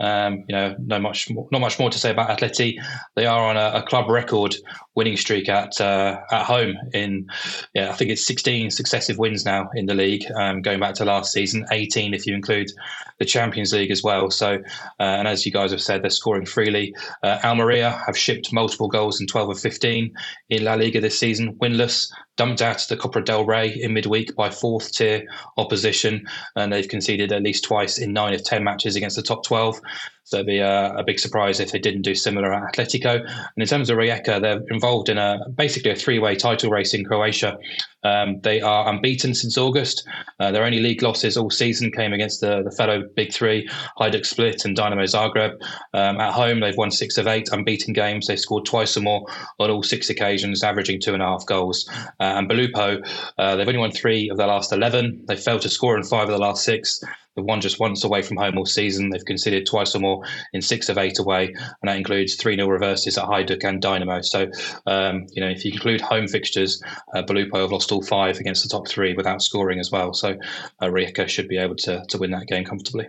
Um, 0.00 0.44
you 0.48 0.54
know, 0.54 0.74
no 0.78 0.98
much, 0.98 1.30
more, 1.30 1.48
not 1.52 1.60
much 1.60 1.78
more 1.78 1.90
to 1.90 1.98
say 1.98 2.10
about 2.10 2.30
Atleti. 2.30 2.76
They 3.14 3.26
are 3.26 3.44
on 3.44 3.56
a, 3.56 3.78
a 3.78 3.82
club 3.82 4.08
record 4.08 4.56
winning 4.94 5.16
streak 5.16 5.48
at 5.48 5.80
uh, 5.80 6.20
at 6.30 6.44
home. 6.44 6.76
In 6.92 7.26
yeah, 7.74 7.90
I 7.90 7.92
think 7.94 8.10
it's 8.10 8.26
16 8.26 8.70
successive 8.70 9.18
wins 9.18 9.44
now 9.44 9.68
in 9.74 9.86
the 9.86 9.94
league, 9.94 10.24
um, 10.36 10.62
going 10.62 10.80
back 10.80 10.94
to 10.96 11.04
last 11.04 11.32
season, 11.32 11.66
18 11.70 12.14
if 12.14 12.26
you 12.26 12.34
include 12.34 12.70
the 13.18 13.24
Champions 13.24 13.72
League 13.72 13.90
as 13.90 14.02
well. 14.02 14.30
So, 14.30 14.54
uh, 14.54 15.02
and 15.02 15.28
as 15.28 15.46
you 15.46 15.52
guys 15.52 15.70
have 15.70 15.80
said, 15.80 16.02
they're 16.02 16.10
scoring 16.10 16.46
freely. 16.46 16.94
Uh, 17.22 17.38
Almeria 17.44 18.02
have 18.06 18.16
shipped 18.16 18.52
multiple 18.52 18.88
goals 18.88 19.20
in 19.20 19.26
12 19.26 19.50
of 19.50 19.60
15 19.60 20.12
in 20.50 20.64
La 20.64 20.74
Liga 20.74 21.00
this 21.00 21.18
season, 21.18 21.54
winless 21.54 22.10
dumped 22.36 22.62
out 22.62 22.78
to 22.78 22.88
the 22.88 22.96
Copa 22.96 23.20
del 23.20 23.44
Rey 23.44 23.68
in 23.68 23.92
midweek 23.92 24.34
by 24.34 24.50
fourth 24.50 24.92
tier 24.92 25.24
opposition, 25.56 26.26
and 26.56 26.72
they've 26.72 26.88
conceded 26.88 27.32
at 27.32 27.42
least 27.42 27.64
twice 27.64 27.98
in 27.98 28.12
nine 28.12 28.34
of 28.34 28.44
10 28.44 28.64
matches 28.64 28.96
against 28.96 29.16
the 29.16 29.22
top 29.22 29.44
12. 29.44 29.80
So 30.24 30.38
it'd 30.38 30.46
be 30.46 30.58
a, 30.58 30.94
a, 30.94 31.04
big 31.04 31.20
surprise 31.20 31.60
if 31.60 31.70
they 31.70 31.78
didn't 31.78 32.00
do 32.00 32.14
similar 32.14 32.52
at 32.52 32.72
Atletico. 32.72 33.20
And 33.20 33.58
in 33.58 33.66
terms 33.66 33.90
of 33.90 33.98
Rijeka, 33.98 34.40
they're 34.40 34.62
involved 34.70 35.10
in 35.10 35.18
a 35.18 35.38
basically 35.54 35.90
a 35.90 35.96
three-way 35.96 36.34
title 36.34 36.70
race 36.70 36.94
in 36.94 37.04
Croatia. 37.04 37.58
Um, 38.04 38.40
they 38.40 38.62
are 38.62 38.88
unbeaten 38.88 39.34
since 39.34 39.58
August. 39.58 40.06
Uh, 40.40 40.50
their 40.50 40.64
only 40.64 40.80
league 40.80 41.02
losses 41.02 41.36
all 41.36 41.50
season 41.50 41.92
came 41.92 42.14
against 42.14 42.40
the, 42.40 42.62
the 42.62 42.70
fellow 42.70 43.02
big 43.14 43.34
three, 43.34 43.68
Hajduk 43.98 44.24
Split 44.24 44.64
and 44.64 44.74
Dynamo 44.74 45.02
Zagreb. 45.02 45.60
Um, 45.92 46.18
at 46.18 46.32
home, 46.32 46.60
they've 46.60 46.76
won 46.76 46.90
six 46.90 47.18
of 47.18 47.26
eight 47.26 47.50
unbeaten 47.52 47.92
games. 47.92 48.26
They've 48.26 48.40
scored 48.40 48.64
twice 48.64 48.96
or 48.96 49.00
more 49.00 49.26
on 49.58 49.70
all 49.70 49.82
six 49.82 50.08
occasions, 50.08 50.62
averaging 50.62 51.00
two 51.00 51.12
and 51.12 51.22
a 51.22 51.26
half 51.26 51.44
goals. 51.44 51.86
Uh, 52.18 52.34
and 52.36 52.48
Belupo, 52.48 53.06
uh, 53.36 53.56
they've 53.56 53.68
only 53.68 53.80
won 53.80 53.92
three 53.92 54.30
of 54.30 54.38
their 54.38 54.46
last 54.46 54.72
11. 54.72 55.24
They've 55.26 55.38
failed 55.38 55.62
to 55.62 55.68
score 55.68 55.96
in 55.96 56.02
five 56.02 56.28
of 56.28 56.30
the 56.30 56.38
last 56.38 56.64
six. 56.64 57.02
They've 57.34 57.44
won 57.44 57.60
just 57.60 57.80
once 57.80 58.04
away 58.04 58.22
from 58.22 58.36
home 58.36 58.58
all 58.58 58.66
season. 58.66 59.10
They've 59.10 59.24
conceded 59.24 59.66
twice 59.66 59.94
or 59.94 60.00
more 60.00 60.24
in 60.52 60.62
six 60.62 60.88
of 60.88 60.98
eight 60.98 61.18
away, 61.18 61.46
and 61.46 61.88
that 61.88 61.96
includes 61.96 62.36
3 62.36 62.56
0 62.56 62.68
reverses 62.68 63.18
at 63.18 63.26
Hajduk 63.26 63.64
and 63.64 63.80
Dynamo. 63.80 64.20
So, 64.22 64.50
um, 64.86 65.26
you 65.32 65.42
know, 65.42 65.48
if 65.48 65.64
you 65.64 65.72
include 65.72 66.00
home 66.00 66.28
fixtures, 66.28 66.82
uh, 67.14 67.22
Belupo 67.22 67.60
have 67.60 67.72
lost 67.72 67.92
all 67.92 68.02
five 68.02 68.38
against 68.38 68.62
the 68.62 68.68
top 68.68 68.88
three 68.88 69.14
without 69.14 69.42
scoring 69.42 69.80
as 69.80 69.90
well. 69.90 70.14
So, 70.14 70.36
uh, 70.80 70.86
Rijeka 70.86 71.28
should 71.28 71.48
be 71.48 71.58
able 71.58 71.76
to, 71.76 72.04
to 72.08 72.18
win 72.18 72.30
that 72.32 72.46
game 72.46 72.64
comfortably. 72.64 73.08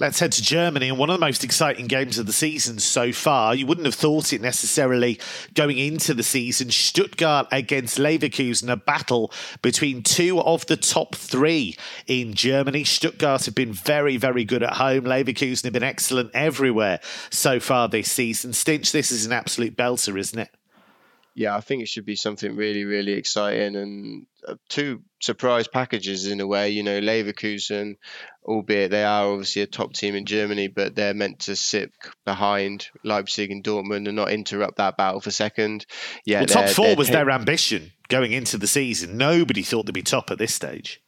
Let's 0.00 0.18
head 0.18 0.32
to 0.32 0.42
Germany 0.42 0.88
and 0.88 0.98
one 0.98 1.10
of 1.10 1.20
the 1.20 1.24
most 1.26 1.44
exciting 1.44 1.86
games 1.86 2.18
of 2.18 2.24
the 2.26 2.32
season 2.32 2.78
so 2.78 3.12
far. 3.12 3.54
You 3.54 3.66
wouldn't 3.66 3.84
have 3.84 3.94
thought 3.94 4.32
it 4.32 4.40
necessarily 4.40 5.20
going 5.54 5.76
into 5.76 6.14
the 6.14 6.22
season. 6.22 6.70
Stuttgart 6.70 7.46
against 7.52 7.98
Leverkusen, 7.98 8.72
a 8.72 8.76
battle 8.76 9.30
between 9.60 10.02
two 10.02 10.40
of 10.40 10.64
the 10.66 10.76
top 10.76 11.14
three 11.14 11.76
in 12.06 12.32
Germany. 12.32 12.82
Stuttgart 12.82 13.44
have 13.44 13.54
been 13.54 13.74
very, 13.74 14.16
very 14.16 14.44
good 14.44 14.62
at 14.62 14.74
home. 14.74 15.04
Leverkusen 15.04 15.64
have 15.64 15.74
been 15.74 15.82
excellent 15.82 16.30
everywhere 16.32 17.00
so 17.28 17.60
far 17.60 17.86
this 17.86 18.10
season. 18.10 18.52
Stinch, 18.52 18.92
this 18.92 19.12
is 19.12 19.26
an 19.26 19.32
absolute 19.32 19.76
belter, 19.76 20.18
isn't 20.18 20.38
it? 20.38 20.50
yeah, 21.34 21.56
I 21.56 21.60
think 21.60 21.82
it 21.82 21.88
should 21.88 22.04
be 22.04 22.16
something 22.16 22.56
really, 22.56 22.84
really 22.84 23.12
exciting 23.12 23.76
and 23.76 24.26
Uh, 24.46 24.54
two 24.68 25.02
surprise 25.20 25.68
packages 25.68 26.26
in 26.26 26.40
a 26.40 26.46
way. 26.46 26.70
You 26.70 26.82
know, 26.82 27.00
Leverkusen, 27.00 27.96
albeit 28.44 28.90
they 28.90 29.04
are 29.04 29.30
obviously 29.30 29.62
a 29.62 29.66
top 29.66 29.92
team 29.92 30.14
in 30.14 30.26
Germany, 30.26 30.68
but 30.68 30.94
they're 30.94 31.14
meant 31.14 31.40
to 31.40 31.56
sit 31.56 31.92
behind 32.24 32.88
Leipzig 33.04 33.50
and 33.50 33.62
Dortmund 33.62 34.06
and 34.06 34.16
not 34.16 34.30
interrupt 34.30 34.76
that 34.76 34.96
battle 34.96 35.20
for 35.20 35.30
second. 35.30 35.86
Yeah, 36.24 36.40
well, 36.40 36.46
top 36.46 36.68
four 36.68 36.96
was 36.96 37.08
their 37.08 37.30
ambition 37.30 37.92
going 38.08 38.32
into 38.32 38.58
the 38.58 38.66
season. 38.66 39.16
Nobody 39.16 39.62
thought 39.62 39.86
they'd 39.86 39.92
be 39.92 40.02
top 40.02 40.30
at 40.30 40.38
this 40.38 40.54
stage. 40.54 41.00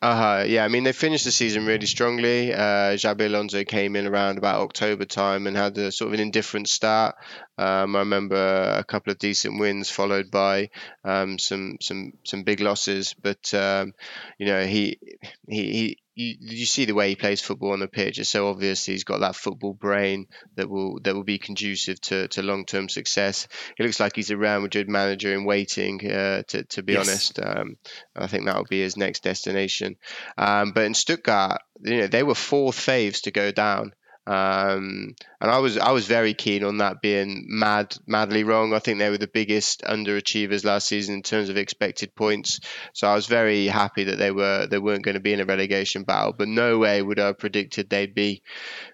Uh-huh. 0.00 0.44
Yeah, 0.46 0.64
I 0.64 0.68
mean 0.68 0.84
they 0.84 0.92
finished 0.92 1.24
the 1.24 1.32
season 1.32 1.66
really 1.66 1.86
strongly. 1.86 2.52
Uh, 2.54 2.94
Xabi 2.94 3.26
Alonso 3.26 3.64
came 3.64 3.96
in 3.96 4.06
around 4.06 4.38
about 4.38 4.60
October 4.60 5.04
time 5.04 5.48
and 5.48 5.56
had 5.56 5.76
a 5.76 5.90
sort 5.90 6.08
of 6.08 6.14
an 6.14 6.20
indifferent 6.20 6.68
start. 6.68 7.16
Um, 7.56 7.96
I 7.96 8.00
remember 8.00 8.36
a 8.36 8.84
couple 8.84 9.10
of 9.10 9.18
decent 9.18 9.58
wins 9.58 9.90
followed 9.90 10.30
by 10.30 10.70
um, 11.04 11.36
some 11.40 11.78
some 11.80 12.12
some 12.24 12.44
big 12.44 12.60
losses, 12.60 13.14
but 13.20 13.52
um, 13.54 13.92
you 14.38 14.46
know 14.46 14.64
he 14.66 15.00
he 15.48 15.72
he 15.72 15.98
you, 16.18 16.34
you 16.40 16.66
see 16.66 16.84
the 16.84 16.96
way 16.96 17.10
he 17.10 17.14
plays 17.14 17.40
football 17.40 17.72
on 17.72 17.78
the 17.78 17.86
pitch. 17.86 18.18
It's 18.18 18.28
so 18.28 18.48
obvious 18.48 18.84
he's 18.84 19.04
got 19.04 19.20
that 19.20 19.36
football 19.36 19.72
brain 19.72 20.26
that 20.56 20.68
will 20.68 20.98
that 21.04 21.14
will 21.14 21.22
be 21.22 21.38
conducive 21.38 22.00
to, 22.02 22.26
to 22.28 22.42
long 22.42 22.66
term 22.66 22.88
success. 22.88 23.46
He 23.76 23.84
looks 23.84 24.00
like 24.00 24.16
he's 24.16 24.30
a 24.30 24.36
Real 24.36 24.60
Madrid 24.60 24.88
manager 24.88 25.32
in 25.32 25.44
waiting. 25.44 26.04
Uh, 26.10 26.42
to 26.48 26.64
to 26.64 26.82
be 26.82 26.94
yes. 26.94 27.08
honest, 27.08 27.40
um, 27.40 27.76
I 28.16 28.26
think 28.26 28.46
that 28.46 28.56
will 28.56 28.64
be 28.64 28.80
his 28.80 28.96
next 28.96 29.22
destination. 29.22 29.94
Um, 30.36 30.72
but 30.72 30.84
in 30.84 30.94
Stuttgart, 30.94 31.60
you 31.82 31.98
know, 31.98 32.06
they 32.08 32.24
were 32.24 32.34
fourth 32.34 32.76
faves 32.76 33.22
to 33.22 33.30
go 33.30 33.52
down. 33.52 33.92
Um, 34.28 35.14
and 35.40 35.50
I 35.50 35.58
was 35.58 35.78
I 35.78 35.92
was 35.92 36.06
very 36.06 36.34
keen 36.34 36.62
on 36.62 36.78
that 36.78 37.00
being 37.00 37.46
mad 37.48 37.96
madly 38.06 38.44
wrong. 38.44 38.74
I 38.74 38.78
think 38.78 38.98
they 38.98 39.08
were 39.08 39.16
the 39.16 39.26
biggest 39.26 39.80
underachievers 39.82 40.66
last 40.66 40.86
season 40.86 41.14
in 41.14 41.22
terms 41.22 41.48
of 41.48 41.56
expected 41.56 42.14
points. 42.14 42.60
So 42.92 43.08
I 43.08 43.14
was 43.14 43.26
very 43.26 43.68
happy 43.68 44.04
that 44.04 44.18
they 44.18 44.30
were 44.30 44.66
they 44.66 44.78
weren't 44.78 45.02
going 45.02 45.14
to 45.14 45.20
be 45.20 45.32
in 45.32 45.40
a 45.40 45.46
relegation 45.46 46.02
battle. 46.02 46.34
But 46.36 46.48
no 46.48 46.76
way 46.76 47.00
would 47.00 47.18
I 47.18 47.28
have 47.28 47.38
predicted 47.38 47.88
they'd 47.88 48.14
be 48.14 48.42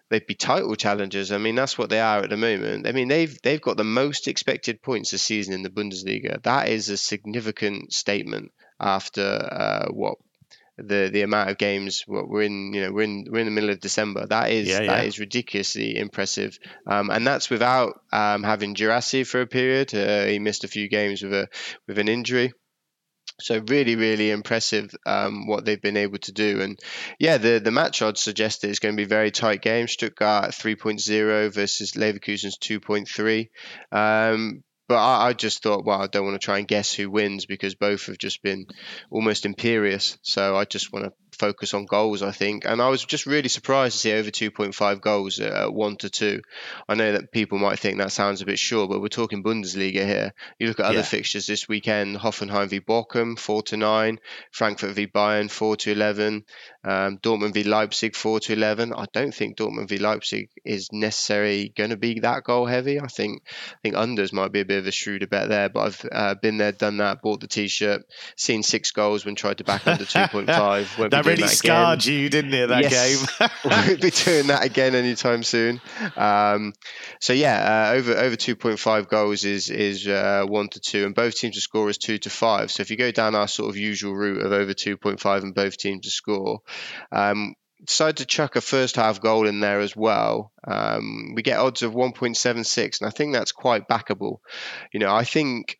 they'd 0.08 0.24
be 0.24 0.36
title 0.36 0.76
challengers. 0.76 1.32
I 1.32 1.38
mean 1.38 1.56
that's 1.56 1.76
what 1.76 1.90
they 1.90 2.00
are 2.00 2.20
at 2.20 2.30
the 2.30 2.36
moment. 2.36 2.86
I 2.86 2.92
mean 2.92 3.08
they've 3.08 3.36
they've 3.42 3.60
got 3.60 3.76
the 3.76 3.82
most 3.82 4.28
expected 4.28 4.82
points 4.82 5.10
this 5.10 5.24
season 5.24 5.52
in 5.52 5.62
the 5.62 5.68
Bundesliga. 5.70 6.40
That 6.44 6.68
is 6.68 6.90
a 6.90 6.96
significant 6.96 7.92
statement 7.92 8.52
after 8.78 9.22
uh, 9.22 9.86
what 9.90 10.18
the 10.76 11.08
the 11.12 11.22
amount 11.22 11.50
of 11.50 11.58
games 11.58 12.04
we're 12.06 12.42
in 12.42 12.72
you 12.72 12.82
know 12.82 12.92
we're 12.92 13.02
in 13.02 13.26
we're 13.30 13.40
in 13.40 13.46
the 13.46 13.52
middle 13.52 13.70
of 13.70 13.80
December. 13.80 14.26
That 14.26 14.50
is 14.50 14.68
yeah, 14.68 14.86
that 14.86 15.04
is 15.06 15.20
ridiculously 15.20 15.96
impressive. 15.96 16.58
Um, 16.86 17.10
and 17.10 17.26
that's 17.26 17.48
without 17.48 18.00
um, 18.12 18.42
having 18.42 18.74
Guirassy 18.74 19.24
for 19.24 19.40
a 19.40 19.46
period. 19.46 19.94
Uh, 19.94 20.24
he 20.24 20.38
missed 20.38 20.64
a 20.64 20.68
few 20.68 20.88
games 20.88 21.22
with 21.22 21.32
a 21.32 21.48
with 21.86 21.98
an 21.98 22.08
injury. 22.08 22.52
So 23.40 23.62
really 23.68 23.96
really 23.96 24.30
impressive 24.30 24.94
um, 25.06 25.46
what 25.46 25.64
they've 25.64 25.80
been 25.80 25.96
able 25.96 26.18
to 26.18 26.32
do. 26.32 26.60
And 26.60 26.78
yeah 27.18 27.38
the 27.38 27.60
the 27.60 27.70
match 27.70 28.02
odds 28.02 28.22
suggest 28.22 28.62
that 28.62 28.70
it's 28.70 28.80
going 28.80 28.94
to 28.94 29.00
be 29.00 29.04
a 29.04 29.08
very 29.08 29.30
tight 29.30 29.62
game. 29.62 29.86
Stuttgart 29.86 30.50
3.0 30.50 31.52
versus 31.52 31.92
Leverkusen's 31.92 32.58
2.3 32.58 33.48
um, 33.92 34.62
but 34.88 34.96
I, 34.96 35.28
I, 35.28 35.32
just 35.32 35.62
thought, 35.62 35.84
well, 35.84 36.00
I 36.00 36.06
don't 36.06 36.24
want 36.24 36.40
to 36.40 36.44
try 36.44 36.58
and 36.58 36.68
guess 36.68 36.92
who 36.92 37.10
wins 37.10 37.46
because 37.46 37.74
both 37.74 38.06
have 38.06 38.18
just 38.18 38.42
been 38.42 38.66
almost 39.10 39.46
imperious. 39.46 40.18
So 40.22 40.56
I 40.56 40.64
just 40.64 40.92
want 40.92 41.06
to 41.06 41.12
focus 41.34 41.74
on 41.74 41.86
goals, 41.86 42.22
I 42.22 42.30
think. 42.30 42.64
And 42.64 42.80
I 42.80 42.88
was 42.88 43.04
just 43.04 43.26
really 43.26 43.48
surprised 43.48 43.94
to 43.94 44.00
see 44.00 44.12
over 44.12 44.30
2.5 44.30 45.00
goals 45.00 45.40
at 45.40 45.72
1 45.72 45.96
to 45.98 46.10
2. 46.10 46.42
I 46.88 46.94
know 46.94 47.12
that 47.12 47.32
people 47.32 47.58
might 47.58 47.78
think 47.78 47.98
that 47.98 48.12
sounds 48.12 48.42
a 48.42 48.46
bit 48.46 48.58
short, 48.58 48.90
but 48.90 49.00
we're 49.00 49.08
talking 49.08 49.42
Bundesliga 49.42 50.04
here. 50.04 50.32
You 50.58 50.68
look 50.68 50.80
at 50.80 50.86
other 50.86 50.98
yeah. 50.98 51.02
fixtures 51.02 51.46
this 51.46 51.68
weekend 51.68 52.16
Hoffenheim 52.16 52.68
v 52.68 52.80
Bochum, 52.80 53.38
4 53.38 53.62
to 53.64 53.76
9, 53.76 54.20
Frankfurt 54.50 54.94
v 54.94 55.06
Bayern, 55.06 55.50
4 55.50 55.76
to 55.76 55.92
11, 55.92 56.44
um, 56.84 57.18
Dortmund 57.18 57.54
v 57.54 57.64
Leipzig, 57.64 58.14
4 58.14 58.40
to 58.40 58.52
11. 58.52 58.92
I 58.92 59.06
don't 59.12 59.34
think 59.34 59.56
Dortmund 59.56 59.88
v 59.88 59.98
Leipzig 59.98 60.50
is 60.64 60.90
necessarily 60.92 61.72
going 61.76 61.90
to 61.90 61.96
be 61.96 62.20
that 62.20 62.44
goal 62.44 62.66
heavy. 62.66 63.00
I 63.00 63.06
think 63.06 63.42
I 63.46 63.76
think 63.82 63.94
unders 63.94 64.32
might 64.32 64.52
be 64.52 64.60
a 64.60 64.64
bit 64.64 64.78
of 64.78 64.86
a 64.86 64.92
shrewder 64.92 65.26
bet 65.26 65.48
there, 65.48 65.68
but 65.68 65.80
I've 65.80 66.08
uh, 66.12 66.34
been 66.34 66.58
there, 66.58 66.72
done 66.72 66.98
that, 66.98 67.22
bought 67.22 67.40
the 67.40 67.46
t 67.46 67.68
shirt, 67.68 68.02
seen 68.36 68.62
six 68.62 68.90
goals 68.90 69.24
when 69.24 69.34
tried 69.34 69.58
to 69.58 69.64
back 69.64 69.86
under 69.86 70.04
2.5. 70.04 71.10
that 71.24 71.30
really 71.30 71.48
scarred 71.48 72.02
again. 72.02 72.14
you, 72.14 72.28
didn't 72.28 72.54
it? 72.54 72.68
That 72.68 72.82
yes. 72.82 73.38
game. 73.38 73.48
won't 73.64 74.00
be 74.00 74.10
doing 74.10 74.46
that 74.48 74.64
again 74.64 74.94
anytime 74.94 75.42
soon. 75.42 75.80
Um, 76.16 76.72
so 77.20 77.32
yeah, 77.32 77.90
uh, 77.90 77.94
over 77.94 78.12
over 78.16 78.36
2.5 78.36 79.08
goals 79.08 79.44
is 79.44 79.70
is 79.70 80.06
uh, 80.06 80.44
one 80.46 80.68
to 80.68 80.80
two, 80.80 81.04
and 81.06 81.14
both 81.14 81.36
teams 81.36 81.56
to 81.56 81.60
score 81.60 81.88
is 81.90 81.98
two 81.98 82.18
to 82.18 82.30
five. 82.30 82.70
So 82.70 82.82
if 82.82 82.90
you 82.90 82.96
go 82.96 83.10
down 83.10 83.34
our 83.34 83.48
sort 83.48 83.70
of 83.70 83.76
usual 83.76 84.14
route 84.14 84.44
of 84.44 84.52
over 84.52 84.74
2.5 84.74 85.42
and 85.42 85.54
both 85.54 85.76
teams 85.76 86.04
to 86.04 86.10
score. 86.10 86.60
Um, 87.10 87.54
decided 87.84 88.16
to 88.16 88.26
chuck 88.26 88.56
a 88.56 88.60
first 88.60 88.96
half 88.96 89.20
goal 89.20 89.46
in 89.46 89.60
there 89.60 89.80
as 89.80 89.94
well. 89.94 90.52
Um, 90.66 91.34
we 91.34 91.42
get 91.42 91.58
odds 91.58 91.82
of 91.82 91.92
1.76, 91.92 93.00
and 93.00 93.08
I 93.08 93.10
think 93.10 93.34
that's 93.34 93.52
quite 93.52 93.88
backable. 93.88 94.38
You 94.92 95.00
know, 95.00 95.14
I 95.14 95.24
think 95.24 95.78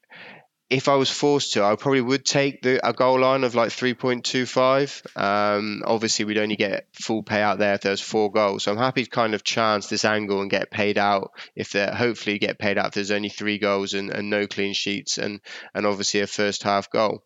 if 0.74 0.88
I 0.88 0.96
was 0.96 1.10
forced 1.10 1.52
to, 1.52 1.64
I 1.64 1.76
probably 1.76 2.00
would 2.00 2.24
take 2.24 2.60
the 2.62 2.86
a 2.86 2.92
goal 2.92 3.20
line 3.20 3.44
of 3.44 3.54
like 3.54 3.70
3.25. 3.70 5.16
Um, 5.16 5.82
obviously, 5.86 6.24
we'd 6.24 6.38
only 6.38 6.56
get 6.56 6.88
full 6.92 7.22
payout 7.22 7.58
there 7.58 7.74
if 7.74 7.82
there's 7.82 8.00
four 8.00 8.32
goals. 8.32 8.64
So 8.64 8.72
I'm 8.72 8.78
happy 8.78 9.04
to 9.04 9.10
kind 9.10 9.34
of 9.34 9.44
chance 9.44 9.86
this 9.86 10.04
angle 10.04 10.40
and 10.42 10.50
get 10.50 10.72
paid 10.72 10.98
out 10.98 11.30
if 11.54 11.70
there 11.70 11.94
hopefully 11.94 12.38
get 12.38 12.58
paid 12.58 12.76
out 12.76 12.88
if 12.88 12.94
there's 12.94 13.12
only 13.12 13.28
three 13.28 13.58
goals 13.58 13.94
and, 13.94 14.10
and 14.10 14.30
no 14.30 14.46
clean 14.48 14.74
sheets 14.74 15.18
and 15.18 15.40
and 15.74 15.86
obviously 15.86 16.20
a 16.20 16.26
first 16.26 16.64
half 16.64 16.90
goal. 16.90 17.22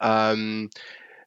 Um, 0.00 0.70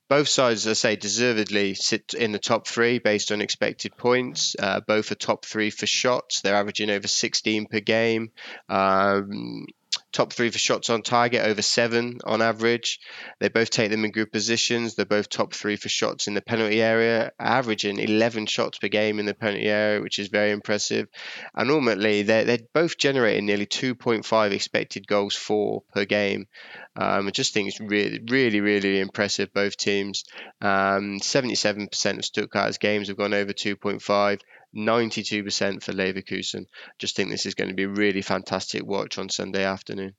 both 0.10 0.28
sides, 0.28 0.66
as 0.66 0.72
I 0.72 0.74
say, 0.74 0.96
deservedly 0.96 1.76
sit 1.76 2.16
in 2.16 2.32
the 2.32 2.40
top 2.40 2.68
three 2.68 2.98
based 2.98 3.32
on 3.32 3.42
expected 3.42 3.96
points. 3.96 4.56
Uh, 4.58 4.80
both 4.80 5.12
are 5.12 5.16
top 5.16 5.46
three 5.46 5.70
for 5.70 5.86
shots. 5.86 6.42
They're 6.42 6.56
averaging 6.56 6.90
over 6.90 7.08
16 7.08 7.68
per 7.68 7.80
game. 7.80 8.32
Um, 8.68 9.68
top 10.12 10.34
three 10.34 10.50
for 10.50 10.58
shots 10.58 10.90
on 10.90 11.02
target, 11.02 11.46
over 11.46 11.62
seven 11.62 12.20
on 12.24 12.42
average. 12.42 13.00
They 13.40 13.50
both 13.50 13.70
take 13.70 13.92
them 13.92 14.06
in 14.06 14.12
good 14.12 14.32
positions. 14.32 14.96
They're 14.96 15.06
both 15.06 15.30
top 15.30 15.54
three 15.54 15.76
for 15.76 15.90
shots 15.90 16.28
in 16.28 16.34
the 16.34 16.42
penalty 16.42 16.82
area, 16.82 17.32
averaging 17.40 18.00
11 18.00 18.48
shots 18.48 18.80
per 18.80 18.88
game 18.88 19.20
in 19.20 19.26
the 19.26 19.34
penalty 19.34 19.68
area, 19.68 20.02
which 20.02 20.20
is 20.20 20.30
very 20.30 20.52
impressive. 20.52 21.08
And 21.56 21.70
ultimately, 21.70 22.24
they're, 22.24 22.46
they're 22.46 22.60
both 22.74 22.98
generating 22.98 23.46
nearly 23.46 23.66
2.5 23.66 24.52
expected 24.52 25.08
goals 25.08 25.36
for 25.36 25.84
per 25.94 26.06
game. 26.06 26.48
Um, 26.96 27.28
I 27.28 27.32
just 27.32 27.54
think 27.54 27.70
it's 27.70 27.80
really, 27.80 28.20
really, 28.30 28.62
really 28.62 29.00
impressive, 29.00 29.54
both 29.54 29.78
teams. 29.78 30.24
Um, 30.62 31.20
77% 31.20 31.84
of 31.84 31.90
Stuttgart's 32.26 32.78
games 32.78 33.08
have 33.08 33.18
gone 33.18 33.34
over 33.34 33.54
2.5. 33.54 34.42
92% 34.76 35.84
for 35.84 35.94
Leverkusen. 35.94 36.66
Just 37.00 37.16
think 37.16 37.30
this 37.30 37.46
is 37.46 37.56
going 37.56 37.70
to 37.70 37.76
be 37.76 37.84
a 37.84 37.90
really 37.90 38.22
fantastic 38.22 38.86
watch 38.86 39.18
on 39.18 39.30
Sunday 39.30 39.64
afternoon. 39.64 40.14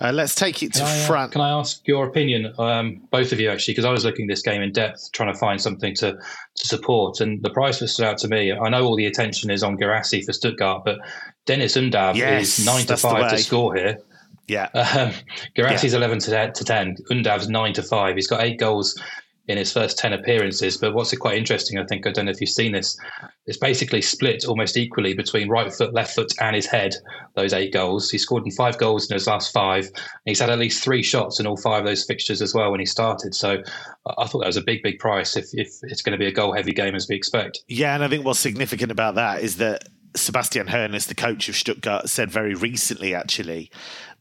Uh, 0.00 0.12
let's 0.12 0.34
take 0.34 0.62
it 0.62 0.72
to 0.74 0.80
can 0.80 0.88
I, 0.88 1.02
uh, 1.02 1.06
France. 1.06 1.32
Can 1.32 1.40
I 1.40 1.50
ask 1.50 1.86
your 1.86 2.06
opinion, 2.06 2.52
um, 2.58 3.02
both 3.10 3.32
of 3.32 3.40
you 3.40 3.50
actually, 3.50 3.72
because 3.72 3.84
I 3.84 3.90
was 3.90 4.04
looking 4.04 4.26
this 4.26 4.42
game 4.42 4.62
in 4.62 4.72
depth, 4.72 5.10
trying 5.12 5.32
to 5.32 5.38
find 5.38 5.60
something 5.60 5.94
to, 5.96 6.12
to 6.12 6.66
support, 6.66 7.20
and 7.20 7.42
the 7.42 7.50
price 7.50 7.78
that 7.78 7.88
stood 7.88 8.06
out 8.06 8.18
to 8.18 8.28
me. 8.28 8.52
I 8.52 8.68
know 8.68 8.84
all 8.84 8.96
the 8.96 9.06
attention 9.06 9.50
is 9.50 9.62
on 9.62 9.76
Guirassy 9.76 10.22
for 10.22 10.32
Stuttgart, 10.32 10.82
but 10.84 10.98
Deniz 11.46 11.76
Undav 11.76 12.14
yes, 12.16 12.58
is 12.58 12.66
nine 12.66 12.86
to 12.86 12.96
five 12.96 13.30
to 13.30 13.38
score 13.38 13.74
here. 13.74 13.98
Yeah, 14.48 14.68
um, 14.74 15.12
Guirassy's 15.56 15.92
yeah. 15.92 15.98
eleven 15.98 16.18
to, 16.20 16.52
to 16.52 16.64
ten. 16.64 16.96
Undav's 17.10 17.48
nine 17.48 17.72
to 17.74 17.82
five. 17.82 18.16
He's 18.16 18.28
got 18.28 18.42
eight 18.42 18.58
goals 18.58 19.00
in 19.48 19.56
his 19.56 19.72
first 19.72 19.98
10 19.98 20.12
appearances. 20.12 20.76
But 20.76 20.94
what's 20.94 21.16
quite 21.16 21.38
interesting, 21.38 21.78
I 21.78 21.84
think, 21.84 22.06
I 22.06 22.10
don't 22.10 22.24
know 22.24 22.30
if 22.30 22.40
you've 22.40 22.50
seen 22.50 22.72
this, 22.72 22.98
it's 23.46 23.58
basically 23.58 24.02
split 24.02 24.44
almost 24.44 24.76
equally 24.76 25.14
between 25.14 25.48
right 25.48 25.72
foot, 25.72 25.94
left 25.94 26.14
foot, 26.14 26.32
and 26.40 26.56
his 26.56 26.66
head, 26.66 26.94
those 27.34 27.52
eight 27.52 27.72
goals. 27.72 28.10
He 28.10 28.18
scored 28.18 28.44
in 28.44 28.50
five 28.50 28.78
goals 28.78 29.08
in 29.08 29.14
his 29.14 29.26
last 29.26 29.52
five. 29.52 29.88
he's 30.24 30.40
had 30.40 30.50
at 30.50 30.58
least 30.58 30.82
three 30.82 31.02
shots 31.02 31.38
in 31.38 31.46
all 31.46 31.56
five 31.56 31.80
of 31.80 31.86
those 31.86 32.04
fixtures 32.04 32.42
as 32.42 32.54
well 32.54 32.70
when 32.70 32.80
he 32.80 32.86
started. 32.86 33.34
So 33.34 33.62
I 34.18 34.26
thought 34.26 34.40
that 34.40 34.46
was 34.46 34.56
a 34.56 34.62
big, 34.62 34.82
big 34.82 34.98
price 34.98 35.36
if, 35.36 35.46
if 35.52 35.68
it's 35.82 36.02
going 36.02 36.12
to 36.12 36.18
be 36.18 36.26
a 36.26 36.32
goal 36.32 36.52
heavy 36.52 36.72
game 36.72 36.94
as 36.94 37.08
we 37.08 37.14
expect. 37.14 37.60
Yeah, 37.68 37.94
and 37.94 38.02
I 38.02 38.08
think 38.08 38.24
what's 38.24 38.40
significant 38.40 38.90
about 38.90 39.14
that 39.14 39.42
is 39.42 39.58
that 39.58 39.88
Sebastian 40.16 40.66
Hoeneß, 40.66 41.06
the 41.06 41.14
coach 41.14 41.48
of 41.48 41.56
Stuttgart, 41.56 42.08
said 42.08 42.30
very 42.30 42.54
recently, 42.54 43.14
actually, 43.14 43.70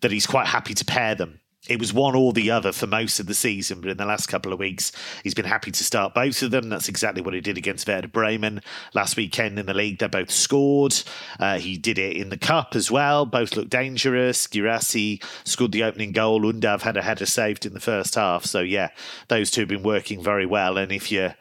that 0.01 0.11
he's 0.11 0.27
quite 0.27 0.47
happy 0.47 0.73
to 0.73 0.85
pair 0.85 1.15
them 1.15 1.39
it 1.67 1.79
was 1.79 1.93
one 1.93 2.15
or 2.15 2.33
the 2.33 2.51
other 2.51 2.71
for 2.71 2.87
most 2.87 3.19
of 3.19 3.25
the 3.25 3.33
season, 3.33 3.81
but 3.81 3.89
in 3.89 3.97
the 3.97 4.05
last 4.05 4.27
couple 4.27 4.53
of 4.53 4.59
weeks, 4.59 4.91
he's 5.23 5.33
been 5.33 5.45
happy 5.45 5.71
to 5.71 5.83
start 5.83 6.13
both 6.13 6.41
of 6.41 6.51
them. 6.51 6.69
That's 6.69 6.89
exactly 6.89 7.21
what 7.21 7.33
he 7.33 7.41
did 7.41 7.57
against 7.57 7.87
Werder 7.87 8.07
Bremen 8.07 8.61
last 8.93 9.17
weekend 9.17 9.57
in 9.57 9.65
the 9.65 9.73
league. 9.73 9.99
They 9.99 10.07
both 10.07 10.31
scored. 10.31 10.95
Uh, 11.39 11.57
he 11.57 11.77
did 11.77 11.97
it 11.97 12.17
in 12.17 12.29
the 12.29 12.37
cup 12.37 12.75
as 12.75 12.91
well. 12.91 13.25
Both 13.25 13.55
looked 13.55 13.69
dangerous. 13.69 14.47
Guirassy 14.47 15.21
scored 15.43 15.71
the 15.71 15.83
opening 15.83 16.11
goal. 16.11 16.41
Undav 16.41 16.81
had 16.81 16.97
a 16.97 17.01
header 17.01 17.25
saved 17.25 17.65
in 17.65 17.73
the 17.73 17.79
first 17.79 18.15
half. 18.15 18.45
So 18.45 18.61
yeah, 18.61 18.89
those 19.27 19.51
two 19.51 19.61
have 19.61 19.69
been 19.69 19.83
working 19.83 20.23
very 20.23 20.45
well. 20.45 20.77
And 20.77 20.91
if 20.91 21.11
you're 21.11 21.35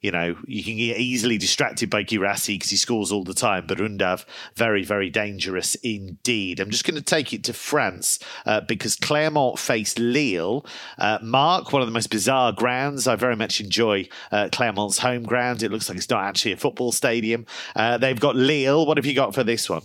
you 0.00 0.10
know, 0.10 0.36
you 0.46 0.64
can 0.64 0.76
get 0.76 0.98
easily 0.98 1.36
distracted 1.36 1.90
by 1.90 2.02
Guirassy 2.02 2.54
because 2.54 2.70
he 2.70 2.76
scores 2.76 3.12
all 3.12 3.24
the 3.24 3.34
time, 3.34 3.66
but 3.66 3.78
Undav, 3.78 4.24
very, 4.54 4.82
very 4.82 5.10
dangerous 5.10 5.74
indeed. 5.76 6.58
I'm 6.58 6.70
just 6.70 6.84
going 6.84 6.96
to 6.96 7.02
take 7.02 7.32
it 7.32 7.44
to 7.44 7.52
France 7.52 8.18
uh, 8.46 8.62
because 8.62 8.96
Clermont 8.96 9.58
faced 9.58 9.98
Lille. 9.98 10.64
Uh, 10.98 11.18
Mark, 11.22 11.72
one 11.72 11.82
of 11.82 11.88
the 11.88 11.92
most 11.92 12.10
bizarre 12.10 12.52
grounds. 12.52 13.06
I 13.06 13.16
very 13.16 13.36
much 13.36 13.60
enjoy 13.60 14.08
uh, 14.32 14.48
Clermont's 14.50 14.98
home 14.98 15.24
ground. 15.24 15.62
It 15.62 15.70
looks 15.70 15.88
like 15.88 15.98
it's 15.98 16.10
not 16.10 16.24
actually 16.24 16.52
a 16.52 16.56
football 16.56 16.92
stadium. 16.92 17.46
Uh, 17.76 17.98
they've 17.98 18.18
got 18.18 18.36
Lille. 18.36 18.86
What 18.86 18.96
have 18.96 19.06
you 19.06 19.14
got 19.14 19.34
for 19.34 19.44
this 19.44 19.68
one? 19.68 19.82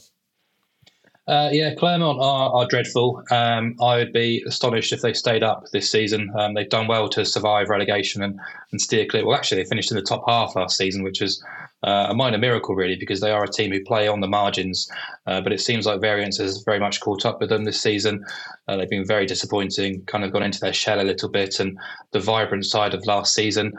Uh, 1.27 1.49
yeah, 1.51 1.73
Clermont 1.73 2.19
are, 2.21 2.51
are 2.53 2.67
dreadful. 2.67 3.23
Um, 3.31 3.75
I 3.81 3.97
would 3.97 4.13
be 4.13 4.43
astonished 4.45 4.93
if 4.93 5.01
they 5.01 5.13
stayed 5.13 5.41
up 5.41 5.65
this 5.71 5.89
season. 5.89 6.31
Um, 6.37 6.53
they've 6.53 6.69
done 6.69 6.87
well 6.87 7.09
to 7.09 7.25
survive 7.25 7.69
relegation 7.69 8.21
and, 8.21 8.39
and 8.71 8.79
steer 8.79 9.07
clear. 9.07 9.25
Well, 9.25 9.35
actually, 9.35 9.63
they 9.63 9.69
finished 9.69 9.89
in 9.89 9.97
the 9.97 10.03
top 10.03 10.23
half 10.27 10.55
last 10.55 10.77
season, 10.77 11.01
which 11.03 11.23
is 11.23 11.43
uh, 11.81 12.07
a 12.09 12.13
minor 12.13 12.37
miracle, 12.37 12.75
really, 12.75 12.95
because 12.95 13.21
they 13.21 13.31
are 13.31 13.43
a 13.43 13.49
team 13.49 13.71
who 13.71 13.83
play 13.83 14.07
on 14.07 14.19
the 14.19 14.27
margins. 14.27 14.87
Uh, 15.25 15.41
but 15.41 15.51
it 15.51 15.61
seems 15.61 15.87
like 15.87 15.99
variance 15.99 16.37
has 16.37 16.61
very 16.61 16.79
much 16.79 16.99
caught 16.99 17.25
up 17.25 17.39
with 17.39 17.49
them 17.49 17.63
this 17.63 17.81
season. 17.81 18.23
Uh, 18.67 18.77
they've 18.77 18.89
been 18.89 19.05
very 19.05 19.25
disappointing, 19.25 20.03
kind 20.05 20.23
of 20.23 20.31
gone 20.31 20.43
into 20.43 20.59
their 20.59 20.73
shell 20.73 21.01
a 21.01 21.03
little 21.03 21.29
bit, 21.29 21.59
and 21.59 21.79
the 22.11 22.19
vibrant 22.19 22.67
side 22.67 22.93
of 22.93 23.03
last 23.07 23.33
season 23.33 23.73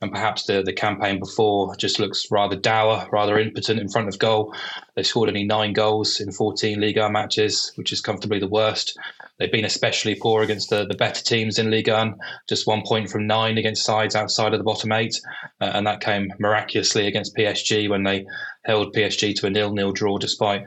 and 0.00 0.10
perhaps 0.10 0.44
the, 0.44 0.62
the 0.62 0.72
campaign 0.72 1.18
before 1.18 1.76
just 1.76 1.98
looks 1.98 2.30
rather 2.30 2.56
dour, 2.56 3.06
rather 3.12 3.38
impotent 3.38 3.80
in 3.80 3.88
front 3.88 4.08
of 4.08 4.18
goal. 4.18 4.54
They've 4.94 5.06
scored 5.06 5.28
only 5.28 5.44
nine 5.44 5.74
goals 5.74 6.20
in 6.20 6.32
14 6.32 6.80
Liga 6.80 7.10
matches, 7.10 7.72
which 7.74 7.92
is 7.92 8.00
comfortably 8.00 8.38
the 8.38 8.48
worst. 8.48 8.98
They've 9.38 9.52
been 9.52 9.64
especially 9.64 10.14
poor 10.14 10.42
against 10.42 10.70
the, 10.70 10.86
the 10.86 10.94
better 10.94 11.22
teams 11.22 11.58
in 11.58 11.70
Ligue 11.70 11.88
1, 11.88 12.18
just 12.48 12.66
one 12.66 12.82
point 12.82 13.10
from 13.10 13.26
nine 13.26 13.58
against 13.58 13.84
sides 13.84 14.14
outside 14.14 14.52
of 14.52 14.58
the 14.58 14.64
bottom 14.64 14.92
eight. 14.92 15.20
Uh, 15.60 15.72
and 15.74 15.86
that 15.86 16.00
came 16.00 16.32
miraculously 16.38 17.06
against 17.06 17.36
PSG 17.36 17.88
when 17.88 18.02
they 18.02 18.26
held 18.64 18.94
PSG 18.94 19.34
to 19.36 19.46
a 19.46 19.50
nil-nil 19.50 19.92
draw 19.92 20.18
despite 20.18 20.64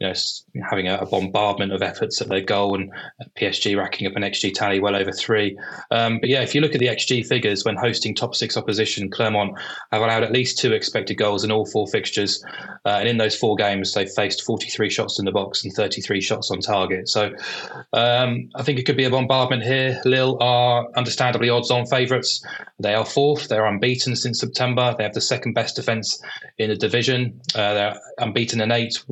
you 0.00 0.08
know, 0.08 0.14
having 0.68 0.88
a, 0.88 0.96
a, 0.96 1.06
bombardment 1.06 1.72
of 1.72 1.82
efforts 1.82 2.20
at 2.20 2.28
their 2.28 2.40
goal 2.40 2.74
and 2.74 2.90
PSG 3.38 3.76
racking 3.76 4.06
up 4.06 4.16
an 4.16 4.22
XG 4.22 4.52
tally 4.52 4.80
well 4.80 4.96
over 4.96 5.12
three. 5.12 5.56
Um, 5.90 6.18
but 6.18 6.28
yeah, 6.28 6.42
if 6.42 6.54
you 6.54 6.60
look 6.60 6.74
at 6.74 6.80
the 6.80 6.88
XG 6.88 7.26
figures 7.26 7.64
when 7.64 7.76
hosting 7.76 8.14
top 8.14 8.34
six 8.34 8.56
opposition, 8.56 9.10
Clermont 9.10 9.56
have 9.92 10.02
allowed 10.02 10.24
at 10.24 10.32
least 10.32 10.58
two 10.58 10.72
expected 10.72 11.14
goals 11.14 11.44
in 11.44 11.52
all 11.52 11.66
four 11.66 11.86
fixtures. 11.86 12.44
Uh, 12.84 12.96
and 13.00 13.08
in 13.08 13.18
those 13.18 13.36
four 13.36 13.54
games, 13.56 13.94
they've 13.94 14.10
faced 14.10 14.42
43 14.42 14.90
shots 14.90 15.18
in 15.18 15.24
the 15.24 15.32
box 15.32 15.64
and 15.64 15.72
33 15.72 16.20
shots 16.20 16.50
on 16.50 16.60
target. 16.60 17.08
So 17.08 17.32
um, 17.92 18.48
I 18.56 18.62
think 18.62 18.78
it 18.78 18.84
could 18.84 18.96
be 18.96 19.04
a 19.04 19.10
bombardment 19.10 19.62
here. 19.62 20.00
Lille 20.04 20.36
are 20.40 20.88
understandably 20.96 21.50
odds 21.50 21.70
on 21.70 21.86
favourites. 21.86 22.44
They 22.80 22.94
are 22.94 23.06
fourth. 23.06 23.48
They're 23.48 23.66
unbeaten 23.66 24.16
since 24.16 24.40
September. 24.40 24.94
They 24.96 25.04
have 25.04 25.14
the 25.14 25.20
second 25.20 25.54
best 25.54 25.76
defence 25.76 26.20
in 26.58 26.70
the 26.70 26.76
division. 26.76 27.40
Uh, 27.54 27.74
they're 27.74 28.00
unbeaten 28.18 28.60
in 28.60 28.72
eight. 28.72 29.02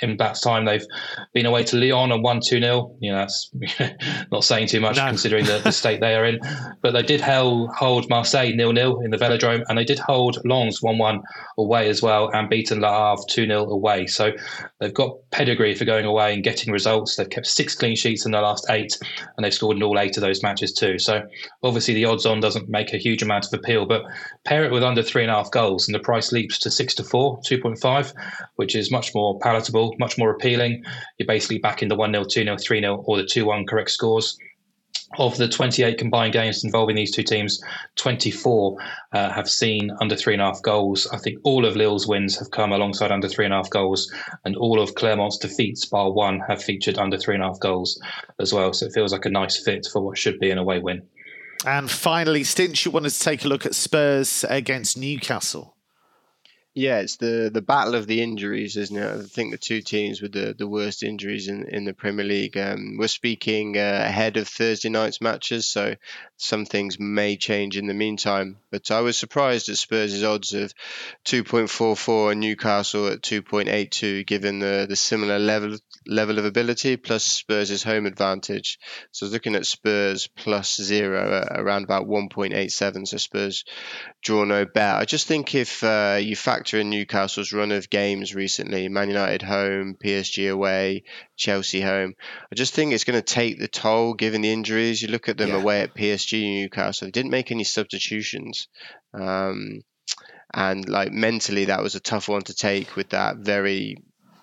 In 0.00 0.16
that 0.32 0.40
time, 0.42 0.64
they've 0.64 0.86
been 1.32 1.46
away 1.46 1.64
to 1.64 1.76
Lyon 1.76 2.12
and 2.12 2.22
won 2.22 2.40
2 2.40 2.60
0. 2.60 2.96
You 3.00 3.12
know, 3.12 3.18
that's 3.18 3.50
not 4.32 4.44
saying 4.44 4.68
too 4.68 4.80
much 4.80 4.96
no. 4.96 5.06
considering 5.06 5.44
the, 5.44 5.58
the, 5.58 5.72
state 5.82 6.00
they 6.00 6.14
are 6.14 6.24
in. 6.24 6.40
But 6.82 6.92
they 6.92 7.02
did 7.02 7.20
hold, 7.20 7.70
hold 7.70 8.08
Marseille 8.08 8.52
0 8.56 8.74
0 8.74 9.00
in 9.00 9.10
the 9.10 9.16
Velodrome 9.16 9.64
and 9.68 9.78
they 9.78 9.84
did 9.84 9.98
hold 9.98 10.38
Lens 10.44 10.82
1 10.82 10.98
1 10.98 11.22
away 11.58 11.88
as 11.88 12.02
well 12.02 12.30
and 12.32 12.48
beaten 12.48 12.80
Le 12.80 12.88
Havre 12.88 13.24
2 13.28 13.46
0 13.46 13.70
away. 13.70 14.06
So 14.06 14.32
they've 14.80 14.94
got 14.94 15.16
pedigree 15.30 15.74
for 15.74 15.84
going 15.84 16.06
away 16.06 16.34
and 16.34 16.44
getting 16.44 16.72
results. 16.72 17.16
They've 17.16 17.28
kept 17.28 17.46
six 17.46 17.74
clean 17.74 17.96
sheets 17.96 18.24
in 18.24 18.32
the 18.32 18.40
last 18.40 18.66
eight 18.70 18.98
and 19.36 19.44
they've 19.44 19.54
scored 19.54 19.76
in 19.76 19.82
all 19.82 19.98
eight 19.98 20.16
of 20.16 20.22
those 20.22 20.42
matches 20.42 20.72
too. 20.72 20.98
So 20.98 21.22
obviously 21.62 21.94
the 21.94 22.04
odds 22.04 22.26
on 22.26 22.40
doesn't 22.40 22.68
make 22.68 22.92
a 22.92 22.98
huge 22.98 23.22
amount 23.22 23.46
of 23.46 23.54
appeal, 23.54 23.86
but 23.86 24.02
pair 24.44 24.64
it 24.64 24.72
with 24.72 24.82
under 24.82 25.02
three 25.02 25.22
and 25.22 25.30
a 25.30 25.34
half 25.34 25.50
goals 25.50 25.88
and 25.88 25.94
the 25.94 26.00
price 26.00 26.32
leaps 26.32 26.58
to 26.60 26.70
six 26.70 26.94
to 26.94 27.04
four, 27.04 27.40
2.5, 27.40 28.12
which 28.56 28.74
is 28.74 28.90
much 28.90 29.14
more 29.14 29.38
palatable, 29.40 29.94
much 29.98 30.18
more 30.18 30.21
appealing. 30.30 30.84
You're 31.18 31.26
basically 31.26 31.58
back 31.58 31.82
in 31.82 31.88
the 31.88 31.96
1 31.96 32.12
0, 32.12 32.24
2 32.24 32.44
0, 32.44 32.56
3 32.56 32.80
0, 32.80 33.04
or 33.06 33.16
the 33.16 33.26
2 33.26 33.44
1 33.44 33.66
correct 33.66 33.90
scores. 33.90 34.38
Of 35.18 35.36
the 35.36 35.46
28 35.46 35.98
combined 35.98 36.32
games 36.32 36.64
involving 36.64 36.96
these 36.96 37.14
two 37.14 37.22
teams, 37.22 37.62
24 37.96 38.78
uh, 39.12 39.30
have 39.30 39.48
seen 39.48 39.90
under 40.00 40.16
three 40.16 40.32
and 40.32 40.40
a 40.40 40.46
half 40.46 40.62
goals. 40.62 41.06
I 41.12 41.18
think 41.18 41.38
all 41.44 41.66
of 41.66 41.76
Lille's 41.76 42.06
wins 42.06 42.38
have 42.38 42.50
come 42.50 42.72
alongside 42.72 43.12
under 43.12 43.28
three 43.28 43.44
and 43.44 43.52
a 43.52 43.58
half 43.58 43.68
goals, 43.68 44.10
and 44.46 44.56
all 44.56 44.80
of 44.80 44.94
Clermont's 44.94 45.36
defeats, 45.36 45.84
bar 45.84 46.10
one, 46.10 46.40
have 46.48 46.62
featured 46.62 46.96
under 46.96 47.18
three 47.18 47.34
and 47.34 47.44
a 47.44 47.48
half 47.48 47.60
goals 47.60 48.00
as 48.40 48.54
well. 48.54 48.72
So 48.72 48.86
it 48.86 48.92
feels 48.92 49.12
like 49.12 49.26
a 49.26 49.30
nice 49.30 49.62
fit 49.62 49.86
for 49.92 50.00
what 50.00 50.16
should 50.16 50.38
be 50.38 50.50
an 50.50 50.56
away 50.56 50.78
win. 50.78 51.02
And 51.66 51.90
finally, 51.90 52.42
Stinch, 52.42 52.86
you 52.86 52.90
wanted 52.90 53.10
to 53.10 53.20
take 53.20 53.44
a 53.44 53.48
look 53.48 53.66
at 53.66 53.74
Spurs 53.74 54.46
against 54.48 54.96
Newcastle. 54.96 55.71
Yeah, 56.74 57.00
it's 57.00 57.16
the 57.16 57.50
the 57.52 57.60
battle 57.60 57.94
of 57.94 58.06
the 58.06 58.22
injuries, 58.22 58.78
isn't 58.78 58.96
it? 58.96 59.04
I 59.04 59.22
think 59.24 59.50
the 59.50 59.58
two 59.58 59.82
teams 59.82 60.22
with 60.22 60.32
the, 60.32 60.54
the 60.56 60.66
worst 60.66 61.02
injuries 61.02 61.48
in, 61.48 61.68
in 61.68 61.84
the 61.84 61.92
Premier 61.92 62.24
League. 62.24 62.56
Um, 62.56 62.96
we're 62.98 63.08
speaking 63.08 63.76
uh, 63.76 64.04
ahead 64.06 64.38
of 64.38 64.48
Thursday 64.48 64.88
night's 64.88 65.20
matches, 65.20 65.68
so 65.68 65.96
some 66.38 66.64
things 66.64 66.98
may 66.98 67.36
change 67.36 67.76
in 67.76 67.88
the 67.88 67.94
meantime. 67.94 68.56
But 68.70 68.90
I 68.90 69.00
was 69.00 69.18
surprised 69.18 69.68
at 69.68 69.76
Spurs' 69.76 70.22
odds 70.22 70.54
of 70.54 70.72
2.44 71.26 72.32
and 72.32 72.40
Newcastle 72.40 73.08
at 73.08 73.20
2.82, 73.20 74.26
given 74.26 74.58
the, 74.58 74.86
the 74.88 74.96
similar 74.96 75.38
level 75.38 75.76
level 76.06 76.38
of 76.38 76.44
ability 76.44 76.96
plus 76.96 77.24
Spurs' 77.24 77.82
home 77.82 78.06
advantage. 78.06 78.78
So 79.10 79.24
I 79.24 79.26
was 79.26 79.32
looking 79.32 79.54
at 79.54 79.66
Spurs 79.66 80.28
plus 80.36 80.80
zero 80.80 81.42
at 81.42 81.60
around 81.60 81.84
about 81.84 82.06
1.87. 82.06 83.08
So 83.08 83.16
Spurs 83.16 83.64
draw 84.22 84.44
no 84.44 84.64
bet. 84.64 84.96
I 84.96 85.04
just 85.04 85.26
think 85.26 85.54
if 85.54 85.82
uh, 85.84 86.18
you 86.20 86.36
factor 86.36 86.78
in 86.78 86.90
Newcastle's 86.90 87.52
run 87.52 87.72
of 87.72 87.90
games 87.90 88.34
recently, 88.34 88.88
Man 88.88 89.08
United 89.08 89.42
home, 89.42 89.96
PSG 90.02 90.50
away, 90.50 91.04
Chelsea 91.36 91.80
home, 91.80 92.14
I 92.50 92.54
just 92.54 92.74
think 92.74 92.92
it's 92.92 93.04
going 93.04 93.18
to 93.18 93.22
take 93.22 93.58
the 93.58 93.68
toll 93.68 94.14
given 94.14 94.42
the 94.42 94.52
injuries. 94.52 95.02
You 95.02 95.08
look 95.08 95.28
at 95.28 95.38
them 95.38 95.50
yeah. 95.50 95.60
away 95.60 95.80
at 95.82 95.94
PSG 95.94 96.62
Newcastle, 96.62 97.06
they 97.06 97.12
didn't 97.12 97.30
make 97.30 97.50
any 97.50 97.64
substitutions. 97.64 98.68
Um, 99.14 99.82
and 100.54 100.88
like 100.88 101.12
mentally, 101.12 101.66
that 101.66 101.82
was 101.82 101.94
a 101.94 102.00
tough 102.00 102.28
one 102.28 102.42
to 102.42 102.54
take 102.54 102.94
with 102.94 103.10
that 103.10 103.38
very 103.38 103.96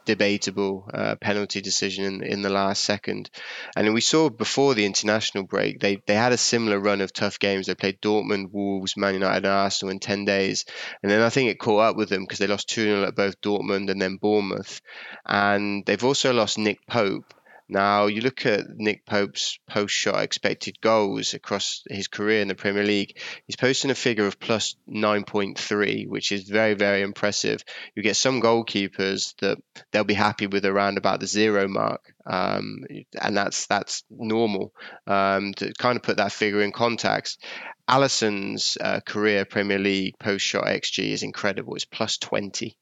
debatable 0.10 0.90
uh, 0.92 1.16
penalty 1.22 1.62
decision 1.62 2.04
in, 2.04 2.24
in 2.24 2.42
the 2.42 2.50
last 2.50 2.84
second. 2.84 3.30
And 3.76 3.94
we 3.94 4.02
saw 4.02 4.32
before 4.32 4.74
the 4.74 4.88
international 4.88 5.44
break, 5.44 5.80
they, 5.80 6.02
they 6.08 6.16
had 6.16 6.32
a 6.32 6.38
similar 6.38 6.80
run 6.80 7.02
of 7.02 7.14
tough 7.14 7.38
games. 7.38 7.68
They 7.68 7.76
played 7.76 8.02
Dortmund, 8.02 8.52
Wolves, 8.52 8.98
Man 8.98 9.14
United, 9.14 9.46
and 9.46 9.54
Arsenal 9.54 9.92
in 9.92 10.00
10 10.00 10.26
days. 10.26 10.66
And 11.04 11.12
then 11.12 11.22
I 11.22 11.30
think 11.30 11.52
it 11.52 11.60
caught 11.60 11.92
up 11.92 11.96
with 11.96 12.10
them 12.10 12.24
because 12.24 12.40
they 12.40 12.48
lost 12.48 12.70
2 12.70 12.82
0 12.86 13.04
at 13.04 13.16
both 13.16 13.40
Dortmund 13.40 13.92
and 13.92 14.02
then 14.02 14.16
Bournemouth. 14.16 14.82
And 15.28 15.86
they've 15.86 16.04
also 16.04 16.34
lost 16.34 16.58
Nick 16.58 16.88
Pope, 16.88 17.32
now, 17.72 18.08
you 18.08 18.22
look 18.22 18.48
at 18.48 18.68
Nick 18.78 19.06
Pope's 19.06 19.60
post 19.70 19.94
shot 19.94 20.24
expected 20.24 20.82
goals 20.82 21.36
across 21.36 21.84
his 21.88 22.08
career 22.08 22.42
in 22.42 22.48
the 22.48 22.56
Premier 22.56 22.84
League, 22.84 23.20
he's 23.46 23.56
posting 23.56 23.92
a 23.92 23.96
figure 23.96 24.26
of 24.26 24.40
plus 24.40 24.76
9.3, 24.90 26.08
which 26.08 26.32
is 26.32 26.50
very, 26.50 26.74
very 26.74 27.04
impressive. 27.04 27.64
You 27.96 28.02
get 28.02 28.16
some 28.16 28.42
goalkeepers 28.42 29.36
that 29.42 29.60
they'll 29.92 30.04
be 30.04 30.16
happy 30.16 30.48
with 30.48 30.66
around 30.66 30.98
about 30.98 31.20
the 31.20 31.28
zero 31.28 31.68
mark. 31.68 32.02
Um, 32.26 32.86
and 33.22 33.38
that's 33.38 33.68
that's 33.68 34.04
normal. 34.10 34.74
Um, 35.06 35.54
to 35.56 35.72
kind 35.78 35.96
of 35.96 36.04
put 36.04 36.18
that 36.18 36.32
figure 36.32 36.62
in 36.62 36.72
context, 36.72 37.44
Alisson's 37.88 38.78
uh, 38.82 39.00
career 39.00 39.46
Premier 39.46 39.80
League 39.80 40.18
post 40.20 40.46
shot 40.46 40.66
XG 40.66 41.12
is 41.12 41.24
incredible. 41.24 41.76
It's 41.76 41.86
plus 41.86 42.18
20. 42.18 42.76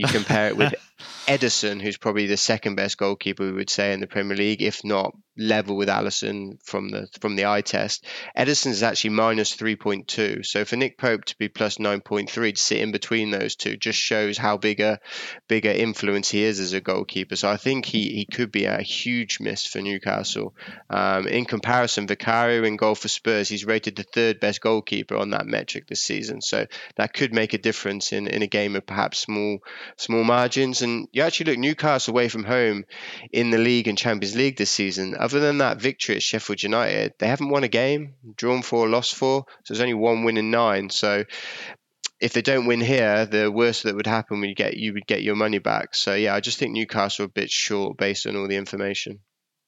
You 0.00 0.08
compare 0.08 0.48
it 0.48 0.56
with 0.56 0.74
Ederson, 1.26 1.80
who's 1.80 1.96
probably 1.96 2.26
the 2.26 2.36
second 2.36 2.74
best 2.74 2.96
goalkeeper 2.96 3.44
we 3.44 3.52
would 3.52 3.70
say 3.70 3.92
in 3.92 4.00
the 4.00 4.06
Premier 4.06 4.36
League, 4.36 4.62
if 4.62 4.82
not 4.82 5.14
level 5.40 5.76
with 5.76 5.88
Alisson 5.88 6.58
from 6.64 6.90
the 6.90 7.08
from 7.20 7.34
the 7.34 7.46
eye 7.46 7.62
test. 7.62 8.04
Ederson 8.36 8.68
is 8.68 8.82
actually 8.82 9.10
minus 9.10 9.56
3.2. 9.56 10.44
So 10.44 10.64
for 10.64 10.76
Nick 10.76 10.98
Pope 10.98 11.24
to 11.26 11.38
be 11.38 11.48
plus 11.48 11.78
9.3 11.78 12.54
to 12.54 12.60
sit 12.60 12.80
in 12.80 12.92
between 12.92 13.30
those 13.30 13.56
two 13.56 13.76
just 13.76 13.98
shows 13.98 14.36
how 14.36 14.58
big 14.58 14.80
a 14.80 15.00
bigger 15.48 15.70
influence 15.70 16.30
he 16.30 16.42
is 16.42 16.60
as 16.60 16.74
a 16.74 16.80
goalkeeper. 16.80 17.36
So 17.36 17.48
I 17.48 17.56
think 17.56 17.86
he, 17.86 18.10
he 18.10 18.26
could 18.26 18.52
be 18.52 18.66
a 18.66 18.82
huge 18.82 19.40
miss 19.40 19.66
for 19.66 19.80
Newcastle. 19.80 20.54
Um, 20.90 21.26
in 21.26 21.46
comparison, 21.46 22.06
Vicario 22.06 22.64
in 22.64 22.76
goal 22.76 22.94
for 22.94 23.08
Spurs, 23.08 23.48
he's 23.48 23.64
rated 23.64 23.96
the 23.96 24.02
third 24.02 24.40
best 24.40 24.60
goalkeeper 24.60 25.16
on 25.16 25.30
that 25.30 25.46
metric 25.46 25.86
this 25.86 26.02
season. 26.02 26.42
So 26.42 26.66
that 26.96 27.14
could 27.14 27.32
make 27.32 27.54
a 27.54 27.58
difference 27.58 28.12
in, 28.12 28.26
in 28.26 28.42
a 28.42 28.46
game 28.46 28.76
of 28.76 28.84
perhaps 28.84 29.20
small 29.20 29.60
small 29.96 30.24
margins. 30.24 30.82
And 30.82 31.08
you 31.12 31.22
actually 31.22 31.52
look 31.52 31.58
Newcastle 31.58 32.12
away 32.12 32.28
from 32.28 32.44
home 32.44 32.84
in 33.32 33.50
the 33.50 33.58
league 33.58 33.88
and 33.88 33.98
Champions 33.98 34.36
League 34.36 34.56
this 34.56 34.70
season 34.70 35.14
other 35.18 35.40
than 35.40 35.58
that 35.58 35.80
victory 35.80 36.16
at 36.16 36.22
Sheffield 36.22 36.62
United, 36.62 37.14
they 37.18 37.26
haven't 37.26 37.50
won 37.50 37.64
a 37.64 37.68
game, 37.68 38.14
drawn 38.36 38.62
four, 38.62 38.88
lost 38.88 39.14
four. 39.14 39.44
So 39.64 39.74
there's 39.74 39.80
only 39.80 39.94
one 39.94 40.24
win 40.24 40.36
in 40.36 40.50
nine. 40.50 40.90
So 40.90 41.24
if 42.20 42.32
they 42.32 42.42
don't 42.42 42.66
win 42.66 42.80
here, 42.80 43.26
the 43.26 43.50
worst 43.50 43.84
that 43.84 43.96
would 43.96 44.06
happen 44.06 44.40
would 44.40 44.56
get 44.56 44.76
you 44.76 44.92
would 44.94 45.06
get 45.06 45.22
your 45.22 45.36
money 45.36 45.58
back. 45.58 45.94
So 45.94 46.14
yeah, 46.14 46.34
I 46.34 46.40
just 46.40 46.58
think 46.58 46.72
Newcastle 46.72 47.24
are 47.24 47.26
a 47.26 47.30
bit 47.30 47.50
short 47.50 47.96
based 47.96 48.26
on 48.26 48.36
all 48.36 48.48
the 48.48 48.56
information. 48.56 49.20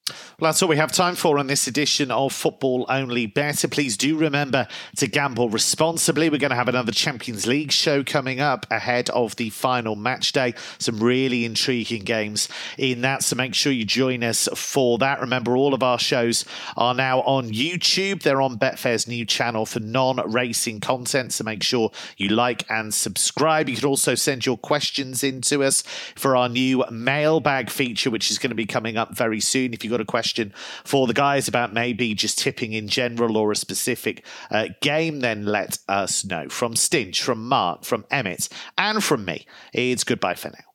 Well, 0.09 0.49
that's 0.49 0.61
all 0.61 0.69
we 0.69 0.79
have 0.79 0.91
time 0.91 1.15
for 1.15 1.39
on 1.39 1.47
this 1.47 1.69
edition 1.69 2.11
of 2.11 2.33
Football 2.33 2.87
Only 2.89 3.27
Bettor. 3.27 3.69
Please 3.69 3.97
do 3.97 4.17
remember 4.17 4.67
to 4.97 5.07
gamble 5.07 5.49
responsibly. 5.49 6.29
We're 6.29 6.39
going 6.39 6.51
to 6.51 6.57
have 6.57 6.69
another 6.69 6.91
Champions 6.91 7.47
League 7.47 7.71
show 7.71 8.03
coming 8.03 8.41
up 8.41 8.67
ahead 8.69 9.11
of 9.11 9.37
the 9.37 9.51
final 9.51 9.95
match 9.95 10.33
day. 10.33 10.55
Some 10.79 10.99
really 10.99 11.45
intriguing 11.45 12.03
games 12.03 12.49
in 12.77 13.03
that, 13.03 13.23
so 13.23 13.37
make 13.37 13.55
sure 13.55 13.71
you 13.71 13.85
join 13.85 14.25
us 14.25 14.49
for 14.57 14.99
that. 14.99 15.21
Remember, 15.21 15.57
all 15.57 15.73
of 15.73 15.85
our 15.85 16.01
shows 16.01 16.45
are 16.77 16.95
now 16.95 17.21
on 17.21 17.51
YouTube. 17.51 18.23
They're 18.23 18.43
on 18.43 18.59
Betfair's 18.59 19.07
new 19.07 19.25
channel 19.25 19.67
for 19.67 19.79
non 19.79 20.17
racing 20.29 20.81
content, 20.81 21.33
so 21.33 21.45
make 21.45 21.63
sure 21.63 21.93
you 22.17 22.29
like 22.31 22.69
and 22.69 22.93
subscribe. 22.93 23.69
You 23.69 23.77
can 23.77 23.87
also 23.87 24.17
send 24.17 24.47
your 24.47 24.57
questions 24.57 25.23
in 25.23 25.43
to 25.43 25.63
us 25.63 25.83
for 26.17 26.37
our 26.37 26.49
new 26.49 26.85
mailbag 26.91 27.71
feature, 27.71 28.11
which 28.11 28.33
is 28.33 28.39
going 28.39 28.51
to 28.51 28.57
be 28.57 28.67
coming 28.67 28.97
up 28.97 29.17
very 29.17 29.39
soon. 29.39 29.73
If 29.73 29.85
you 29.85 29.92
got 29.93 30.01
a 30.01 30.05
question 30.05 30.53
for 30.85 31.07
the 31.07 31.15
guys 31.15 31.49
about 31.49 31.73
maybe 31.73 32.15
just 32.15 32.39
tipping 32.39 32.73
in 32.73 32.89
general 32.89 33.37
or 33.37 33.53
a 33.53 33.57
specific 33.57 34.25
uh, 34.51 34.69
game, 34.81 35.21
then 35.21 35.47
let 35.47 35.79
us 35.89 36.25
know. 36.25 36.49
From 36.49 36.75
Stinch, 36.75 37.21
from 37.21 37.49
Mark, 37.49 37.85
from 37.85 38.05
Emmet, 38.11 38.49
and 38.77 39.03
from 39.03 39.25
me, 39.25 39.47
it's 39.73 40.05
goodbye 40.05 40.35
for 40.35 40.49
now. 40.49 40.72